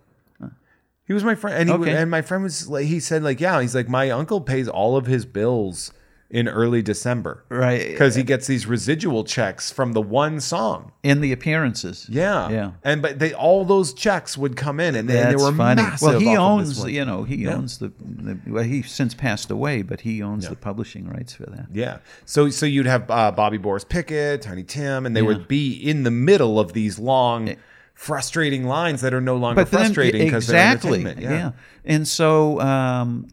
[1.06, 1.96] He was my friend, and, he, Okay.
[1.96, 4.96] and my friend was like, he said like, yeah, he's like, my uncle pays all
[4.96, 5.92] of his bills
[6.28, 10.90] in early December, right Because he gets these residual checks from the one song.
[11.04, 12.08] in the appearances.
[12.10, 12.72] Yeah, Yeah.
[12.82, 15.82] And but they all those checks would come in, and, they, and they were funny.
[15.82, 16.08] massive.
[16.08, 18.38] Well, he off of this owns, you know, he owns the, the.
[18.46, 21.66] Well, he since passed away, but he owns the publishing rights for that.
[21.72, 21.98] Yeah.
[22.24, 26.02] So so you'd have uh, Bobby Boris Pickett, Tiny Tim, and they would be in
[26.02, 27.56] the middle of these long,
[27.94, 31.40] frustrating lines that are no longer frustrating because exactly, they're entertainment.
[31.40, 31.52] yeah.
[31.84, 33.28] And so, um,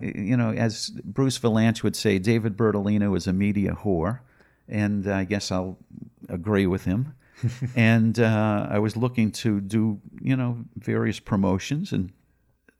[0.00, 4.20] you know, as Bruce Vilanch would say, David Bertolino is a media whore,
[4.68, 5.78] and I guess I'll
[6.28, 7.14] agree with him.
[7.76, 12.12] and uh, I was looking to do, you know, various promotions, and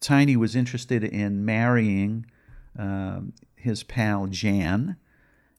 [0.00, 2.26] Tiny was interested in marrying
[2.78, 4.96] um, his pal Jan.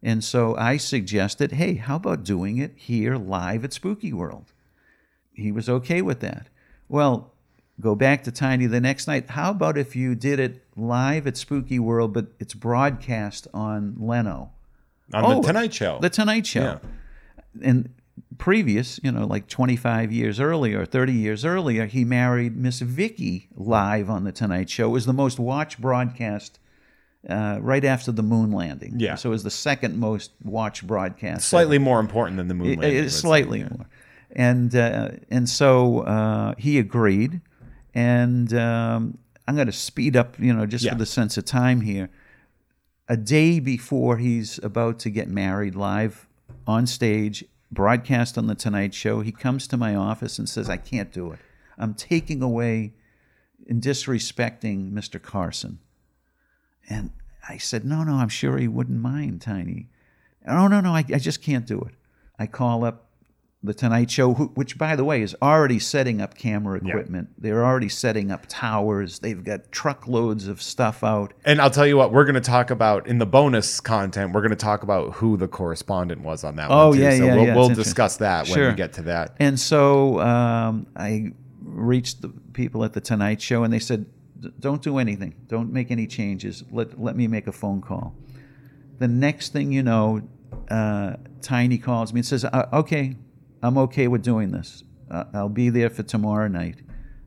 [0.04, 4.52] And so I suggested, hey, how about doing it here live at Spooky World?
[5.32, 6.48] He was okay with that.
[6.90, 7.34] Well,
[7.82, 9.30] go back to Tiny the next night.
[9.32, 14.52] How about if you did it live at Spooky World, but it's broadcast on Leno?
[15.14, 16.00] On Oh, the Tonight Show.
[16.00, 16.62] The Tonight Show.
[16.62, 16.78] Yeah.
[17.62, 17.90] And
[18.38, 24.10] previous, you know, like 25 years earlier, 30 years earlier, he married Miss Vicky live
[24.10, 24.88] on the Tonight Show.
[24.88, 26.60] It was the most watched broadcast
[27.30, 28.96] uh, right after the moon landing.
[29.00, 29.16] Yeah.
[29.16, 31.48] So it was the second most watched broadcast.
[31.48, 32.92] Slightly more important than the moon landing.
[32.96, 33.20] it's let's say.
[33.22, 33.86] slightly more.
[34.34, 37.42] And uh, and so uh, he agreed,
[37.94, 39.18] and um,
[39.48, 40.92] I'm going to speed up, you know, just Yeah.
[40.94, 42.10] for the sense of time here.
[43.08, 46.28] A day before he's about to get married, live
[46.66, 50.78] on stage, broadcast on the Tonight Show, he comes to my office and says, "I
[50.78, 51.40] can't do it.
[51.78, 52.94] I'm taking away
[53.68, 55.22] and disrespecting Mr.
[55.22, 55.80] Carson."
[56.90, 57.12] And
[57.48, 59.90] I said, No, no, I'm sure he wouldn't mind, Tiny.
[60.46, 61.94] No, no, no, I, I just can't do it.
[62.40, 63.08] I call up
[63.64, 67.30] the Tonight Show, which, by the way, is already setting up camera equipment.
[67.38, 69.20] They're already setting up towers.
[69.20, 71.34] They've got truckloads of stuff out.
[71.46, 74.34] And I'll tell you what, we're going to talk about in the bonus content.
[74.34, 76.98] We're going to talk about who the correspondent was on that Oh, one.
[76.98, 77.04] too.
[77.04, 78.70] yeah, so yeah, we'll, yeah, we'll discuss that when Sure.
[78.72, 79.36] we get to that.
[79.40, 84.08] And so um, I reached the people at the Tonight Show, and they said,
[84.60, 85.36] "Don't do anything.
[85.48, 86.64] Don't make any changes.
[86.72, 88.16] Let let me make a phone call."
[88.98, 90.22] The next thing you know,
[90.70, 93.16] uh, Tiny calls me and says, uh, "Okay,
[93.62, 94.84] I'm okay with doing this.
[95.10, 96.82] Uh, I'll be there for tomorrow night."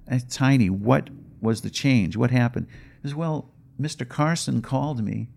[0.07, 1.11] And Tiny, what
[1.41, 2.17] was the change?
[2.17, 2.67] What happened?
[3.03, 4.09] He says, "Well, Mr.
[4.09, 5.29] Carson called me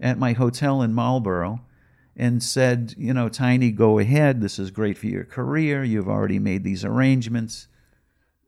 [0.00, 1.60] at my hotel in Marlborough."
[2.16, 4.40] and said, you know, Tiny, go ahead.
[4.40, 5.84] This is great for your career.
[5.84, 7.68] You've already made these arrangements.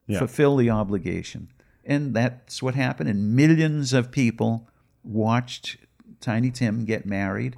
[0.06, 0.18] Yeah.
[0.20, 1.48] Fulfill the obligation.
[1.84, 3.10] And that's what happened.
[3.10, 4.68] And millions of people
[5.04, 5.76] watched
[6.20, 7.56] Tiny Tim get married.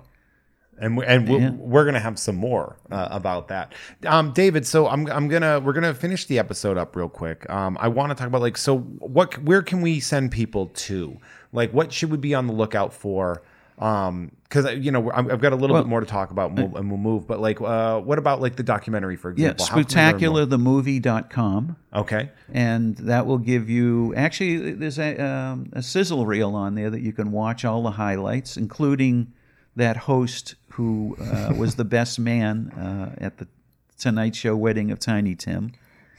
[0.80, 1.50] And we, and we'll, Yeah.
[1.50, 3.74] we're gonna have some more uh, about that.
[4.06, 7.48] Um, David, so I'm I'm gonna we're gonna finish the episode up real quick.
[7.50, 11.18] Um, I want to talk about like so what where can we send people to?
[11.52, 13.42] Like what should we be on the lookout for?
[13.78, 16.50] Um, because you know I'm- I've got a little Well, bit more to talk about,
[16.50, 17.26] and we'll, and we'll move.
[17.26, 19.64] But like, uh, what about like the documentary, for Yeah, example?
[19.66, 21.76] How can we learn spooktacularthemovie.com.
[21.94, 22.30] Okay.
[22.52, 27.00] and that will give you actually there's a, um, a sizzle reel on there that
[27.00, 29.32] you can watch all the highlights including
[29.76, 33.46] that host who uh, was the best man uh, at the
[33.98, 35.72] tonight show wedding of tiny tim.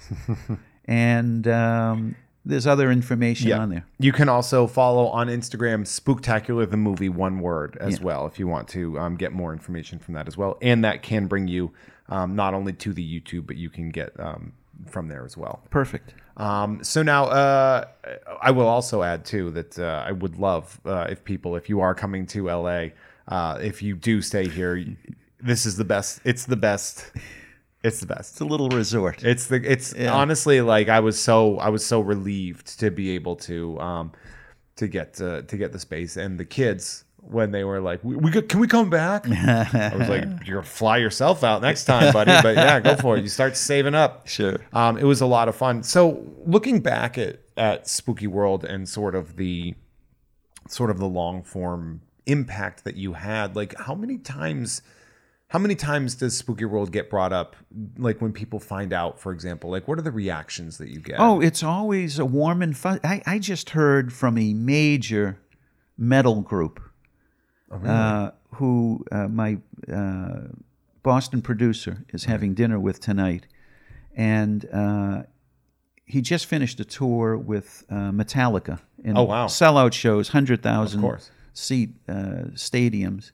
[0.85, 3.85] And um, there's other information on there.
[3.99, 8.47] You can also follow on Instagram Spooktacular the movie one word as well if you
[8.47, 11.71] want to um, get more information from that as well, and that can bring you
[12.09, 14.53] um, not only to the YouTube but you can get um,
[14.87, 15.61] from there as well.
[15.69, 16.13] perfect.
[16.37, 17.85] Um, so now, uh,
[18.41, 21.81] I will also add too that uh, I would love uh, if people, if you
[21.81, 22.87] are coming to LA,
[23.27, 24.85] uh, if you do stay here,
[25.39, 26.21] this is the best.
[26.23, 27.11] It's the best.
[27.83, 28.33] It's the best.
[28.33, 29.55] it's a little resort It's the.
[29.55, 34.11] It's honestly like I was so I was so relieved to be able to um,
[34.75, 38.15] to get to, to get the space and the kids when they were like, we,
[38.15, 39.27] we could, can we come back?
[39.29, 42.31] I was like, you're gonna fly yourself out next time, buddy.
[42.41, 43.21] But yeah, go for it.
[43.21, 44.27] You start saving up.
[44.27, 44.59] Sure.
[44.73, 45.83] Um, it was a lot of fun.
[45.83, 49.75] So looking back at at Spooky World and sort of the
[50.67, 54.81] sort of the long form impact that you had, like how many times
[55.47, 57.57] how many times does Spooky World get brought up
[57.97, 59.69] like when people find out, for example?
[59.69, 61.17] Like what are the reactions that you get?
[61.19, 63.01] Oh, it's always a warm and fun.
[63.03, 65.39] I, I just heard from a major
[65.97, 66.79] metal group
[67.85, 69.57] uh, who uh, my
[69.91, 70.47] uh,
[71.03, 73.47] Boston producer is having dinner with tonight.
[74.15, 75.23] And uh,
[76.05, 78.79] he just finished a tour with uh, Metallica.
[79.03, 79.47] In Oh, wow.
[79.47, 81.31] Sellout shows, 100,000 Of course.
[81.53, 83.31] Seat uh, stadiums.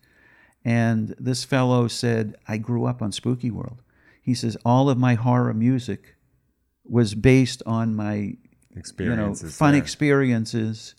[0.66, 3.82] And this fellow said, I grew up on Spooky World.
[4.22, 6.16] He says, all of my horror music
[6.84, 8.36] was based on my you
[8.76, 9.58] know, experiences.
[9.58, 9.82] fun there.
[9.82, 10.96] experiences,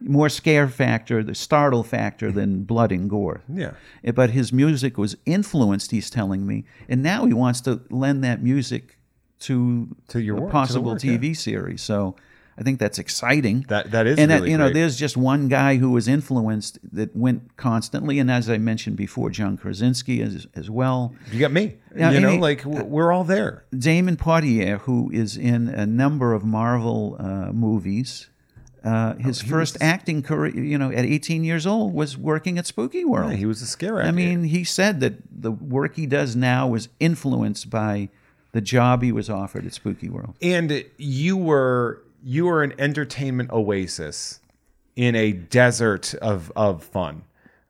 [0.00, 3.42] more scare factor, the startle factor than blood and gore.
[3.52, 3.72] Yeah.
[4.02, 8.24] Eh, But his music was influenced, he's telling me, and now he wants to lend
[8.24, 8.98] that music
[9.40, 11.18] to, To your a work, to the possible yeah.
[11.18, 11.82] TV series.
[11.82, 12.16] So
[12.58, 13.64] I think that's exciting.
[13.68, 14.74] That that is and that, really you know, great.
[14.74, 19.30] there's just one guy who was influenced that went constantly, and as I mentioned before,
[19.30, 21.14] John Krasinski as as well.
[21.32, 21.76] You got me.
[21.96, 23.64] Yeah, you know, he- like we're all there.
[23.74, 28.28] Damion Poitier, who is in a number of Marvel uh, movies.
[28.84, 33.04] Uh, his first acting career, you know, at 18 years old, was working at Spooky
[33.04, 33.30] World.
[33.30, 34.08] Yeah, he was a scare actor.
[34.08, 38.08] I mean, he said that the work he does now was influenced by
[38.50, 40.34] the job he was offered at Spooky World.
[40.42, 44.40] and you were you were an entertainment oasis
[44.96, 47.22] in a desert of of fun.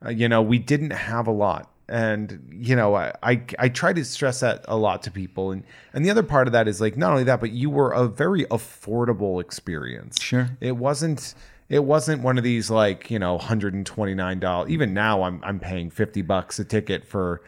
[0.05, 3.93] Uh, you know, we didn't have a lot, and you know, I, I I try
[3.93, 6.81] to stress that a lot to people, and and the other part of that is
[6.81, 10.21] like not only that, but you were a very affordable experience.
[10.21, 10.49] Sure.
[10.59, 11.35] it wasn't.
[11.69, 14.69] It wasn't one of these like you know hundred and twenty nine dollars.
[14.69, 17.41] Even now, I'm I'm paying fifty bucks a ticket for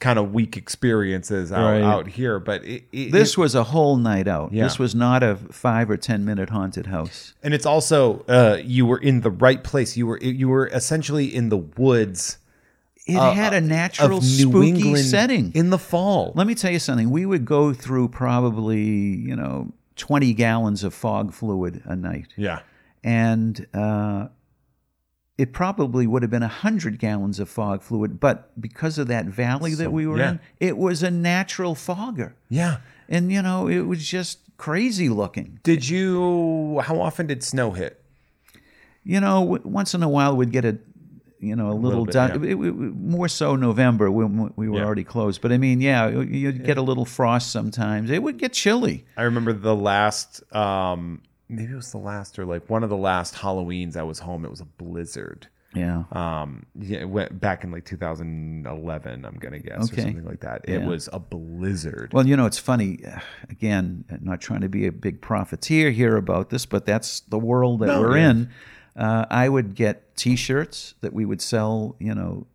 [0.00, 1.82] kind of weak experiences out, Right.
[1.82, 2.38] out here.
[2.38, 4.52] But it, it, This was a whole night out.
[4.52, 4.62] Yeah.
[4.64, 7.34] This was not a five or ten minute haunted house.
[7.42, 9.96] and it's also uh, you were in the right place.
[9.96, 12.38] You were you were essentially in the woods
[13.06, 15.50] It uh, had a natural New spooky England setting.
[15.54, 16.32] in the fall.
[16.36, 17.10] Let me tell you something.
[17.10, 22.28] We would go through probably, you know, 20 gallons of fog fluid a night.
[22.36, 22.60] yeah,
[23.02, 24.28] And uh,
[25.38, 28.18] it probably would have been 100 gallons of fog fluid.
[28.20, 30.30] But because of that valley that we were yeah.
[30.32, 32.34] in, it was a natural fogger.
[32.48, 32.78] yeah.
[33.10, 35.60] And, you know, it was just crazy looking.
[35.62, 36.78] Did you?
[36.84, 38.02] How often did snow hit?
[39.02, 40.76] You know, w- once in a while we'd get a,
[41.40, 42.50] you know, a little, bit, dun- yeah.
[42.50, 44.84] it- it- more so November when we were Yeah.
[44.84, 45.40] already closed.
[45.40, 48.10] But I mean, yeah, you'd get a little frost sometimes.
[48.10, 49.06] It would get chilly.
[49.16, 52.96] I remember the last, um, maybe it was the last or like one of the
[52.96, 54.44] last Halloweens I was home.
[54.44, 55.48] It was a blizzard.
[55.74, 56.04] Yeah.
[56.12, 59.24] Um, yeah, it went back in like 2011.
[59.24, 60.02] I'm gonna guess Okay.
[60.02, 60.62] or something like that.
[60.64, 60.86] It Yeah.
[60.86, 62.12] was a blizzard.
[62.12, 63.00] Well, you know, it's funny.
[63.50, 67.80] Again, not trying to be a big profiteer here about this, but that's the world
[67.80, 68.30] that No, we're yeah.
[68.30, 68.48] in.
[68.96, 71.96] Uh, I would get T-shirts that we would sell.
[72.00, 72.46] You know,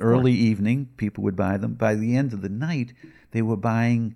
[0.00, 1.74] early evening, people would buy them.
[1.74, 2.94] By the end of the night,
[3.32, 4.14] they were buying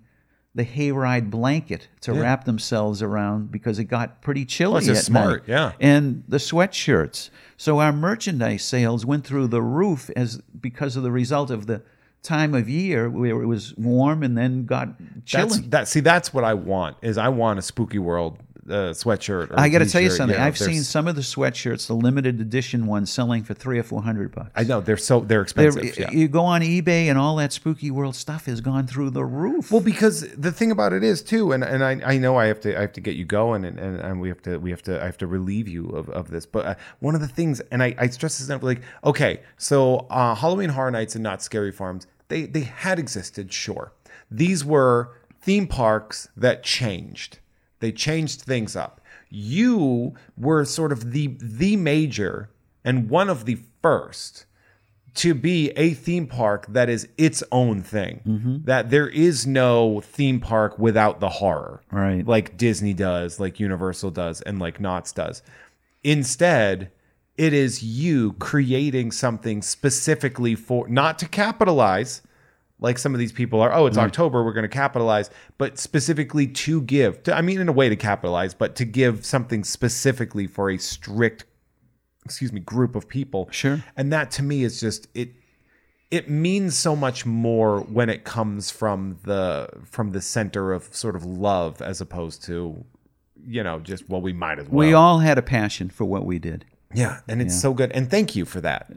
[0.59, 5.47] the hayride blanket to wrap themselves around because it got pretty chilly just at smart,
[5.47, 5.53] night.
[5.53, 5.71] yeah.
[5.79, 7.29] And the sweatshirts.
[7.55, 11.81] So our merchandise sales went through the roof as because of the result of the
[12.23, 14.89] time of year where it was warm and then got
[15.23, 15.47] chilly.
[15.47, 15.87] That's that.
[15.87, 16.97] See, that's what I want.
[17.01, 18.37] Is I want a spooky world
[18.69, 19.51] uh, sweatshirt.
[19.51, 20.37] Or I got to tell you something.
[20.37, 23.83] know, I've seen some of the sweatshirts, the limited edition ones, selling for three or
[23.83, 24.51] four hundred bucks.
[24.55, 25.97] I know they're so they're They're- expensive.
[25.99, 26.11] yeah.
[26.11, 29.71] You go on eBay, and all that spooky world stuff has gone through the roof.
[29.71, 32.59] Well, because the thing about it is too, and, and I, I know I have
[32.61, 34.81] to I have to get you going, and, and, and we have to we have
[34.83, 36.45] to I have to relieve you of, of this.
[36.45, 40.07] But uh, one of the things, and I, I stress this out, like okay, so
[40.09, 43.91] uh, Halloween Horror Nights and Knott's Scary Farms, they they had existed, sure.
[44.31, 45.11] These were
[45.41, 47.39] theme parks that changed.
[47.79, 49.01] They changed things up.
[49.29, 52.49] You were sort of the the major
[52.83, 54.45] and one of the first
[55.15, 58.21] to be a theme park that is its own thing.
[58.25, 58.57] Mm-hmm.
[58.65, 61.81] That there is no theme park without the horror.
[61.91, 62.25] Right.
[62.25, 65.41] Like Disney does, like Universal does, and like Knott's does.
[66.03, 66.91] Instead,
[67.37, 72.21] it is you creating something specifically for not to capitalize
[72.81, 74.01] like some of these people are oh it's mm.
[74.01, 77.89] october we're going to capitalize but specifically to give to, i mean in a way
[77.89, 81.45] to capitalize but to give something specifically for a strict
[82.29, 83.47] excuse me group of people.
[83.51, 83.83] Sure.
[83.97, 85.33] and that to me is just it
[86.11, 91.15] it means so much more when it comes from the from the center of sort
[91.15, 92.83] of love as opposed to
[93.45, 94.87] you know just well we might as well.
[94.87, 96.65] we all had a passion for what we did.
[96.93, 98.91] yeah and it's so good and thank you for that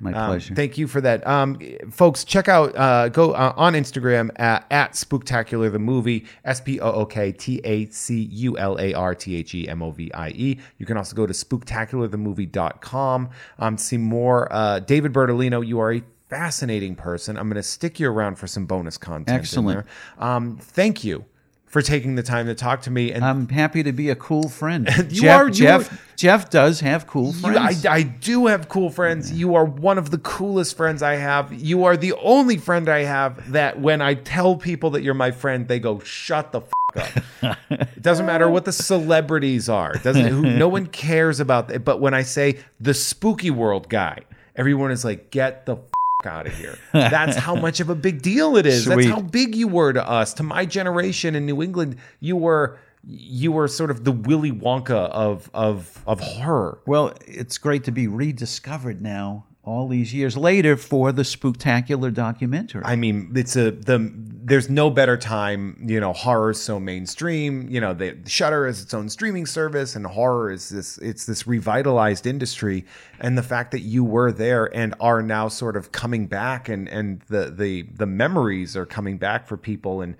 [0.00, 0.54] My um, pleasure.
[0.54, 1.58] Thank you for that, um,
[1.90, 2.24] folks.
[2.24, 6.90] Check out uh, go uh, on Instagram at, at Spooktacular the movie S P O
[6.90, 10.12] O K T A C U L A R T H E M O V
[10.12, 10.58] I E.
[10.78, 14.52] You can also go to spooktacularthemovie.com um, to see more.
[14.52, 17.36] Uh, David Bertolino, you are a fascinating person.
[17.36, 19.28] I'm going to stick you around for some bonus content.
[19.28, 19.86] in Excellent.
[19.86, 20.26] there.
[20.26, 21.24] Um, thank you
[21.74, 23.10] for taking the time to talk to me.
[23.10, 24.88] And I'm happy to be a cool friend.
[25.10, 25.92] You Jeff, are- you Jeff.
[25.92, 27.84] are- Jeff does have cool You, friends.
[27.84, 29.32] I, I do have cool friends.
[29.32, 31.52] You are one of the coolest friends I have.
[31.52, 35.32] You are the only friend I have that when I tell people that you're my
[35.32, 37.12] friend, they go, "Shut the f-
[37.42, 39.94] up." it doesn't matter what the celebrities are.
[39.94, 40.24] It doesn't.
[40.28, 41.84] Who, no one cares about that.
[41.84, 44.20] But when I say the spooky world guy,
[44.54, 45.78] everyone is like, "Get the."
[46.26, 46.78] F- out of here.
[46.92, 48.84] That's how much of a big deal it is.
[48.84, 51.96] That's how big you were to us, to my generation in New England.
[52.20, 56.78] You were you were sort of the Willy Wonka of of of horror.
[56.86, 62.82] well, it's great to be rediscovered now, all these years later, for the Spooktacular documentary.
[62.84, 64.12] I mean, it's a the
[64.46, 65.82] there's no better time.
[65.86, 67.68] You know, horror is so mainstream.
[67.70, 71.46] You know, the Shudder is its own streaming service, and horror is this it's this
[71.46, 72.84] revitalized industry.
[73.20, 76.88] And the fact that you were there and are now sort of coming back, and
[76.88, 80.02] and the the the memories are coming back for people.
[80.02, 80.16] And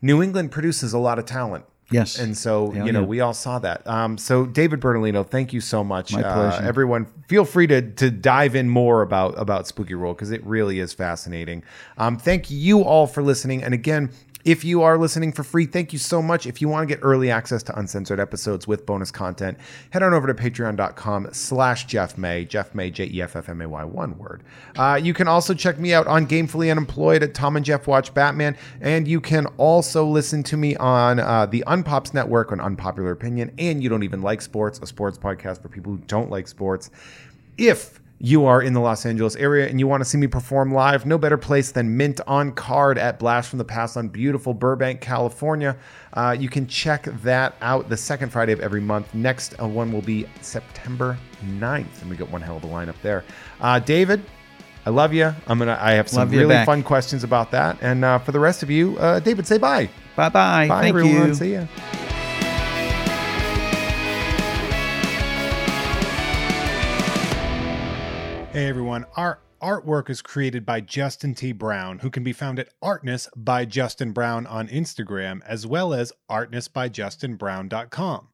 [0.00, 1.64] New England produces a lot of talent.
[1.90, 2.18] Yes.
[2.18, 3.06] And so, you know, yeah.
[3.06, 3.86] we all saw that.
[3.86, 6.12] Um, so David Bertolino, thank you so much.
[6.12, 10.30] My Uh, everyone, feel free to to dive in more about about Spooky World because
[10.30, 11.62] it really is fascinating.
[11.98, 13.62] Um, thank you all for listening.
[13.62, 14.10] And again,
[14.44, 16.46] if you are listening for free, thank you so much.
[16.46, 19.58] If you want to get early access to uncensored episodes with bonus content,
[19.90, 23.62] head on over to patreon.com slash Jeff May, Jeff May, J E F F M
[23.62, 24.42] A Y, one word.
[24.76, 28.12] Uh, you can also check me out on Gamefully Unemployed at Tom and Jeff Watch
[28.12, 28.56] Batman.
[28.80, 33.50] And you can also listen to me on uh, the Unpops Network on Unpopular Opinion.
[33.58, 36.90] And You Don't Even Like Sports, a sports podcast for people who don't like sports.
[37.56, 40.72] If you are in the Los Angeles area and you want to see me perform
[40.72, 44.54] live, no better place than Mint on Card at Blast from the Past on beautiful
[44.54, 45.76] Burbank, California.
[46.12, 49.12] Uh, you can check that out the second Friday of every month.
[49.14, 52.96] Next uh, one will be September 9th, and we got one hell of a lineup
[53.02, 53.24] there.
[53.60, 54.24] Uh, David,
[54.86, 55.34] I love you.
[55.46, 55.78] I'm gonna.
[55.80, 56.66] I have some really back.
[56.66, 57.78] fun questions about that.
[57.80, 59.88] And uh, for the rest of you, uh, David, say bye.
[60.14, 60.68] bye bye.
[60.68, 61.28] Bye, Thank everyone.
[61.28, 61.34] you.
[61.34, 61.66] See ya.
[68.54, 71.50] Hey everyone, our artwork is created by Justin T.
[71.50, 76.12] Brown, who can be found at Artness by Justin Brown on Instagram, as well as
[76.30, 78.28] artnessbyjustinbrown.com.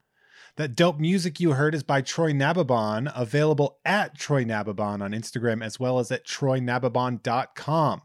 [0.57, 5.65] That dope music you heard is by Troy Nababan, available at Troy Nababan on Instagram,
[5.65, 8.03] as well as at troynababan.com.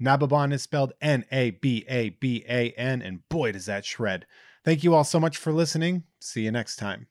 [0.00, 4.24] Nababan is spelled N A B A B A N, and boy, does that shred.
[4.64, 6.04] Thank you all so much for listening.
[6.20, 7.08] See you next time.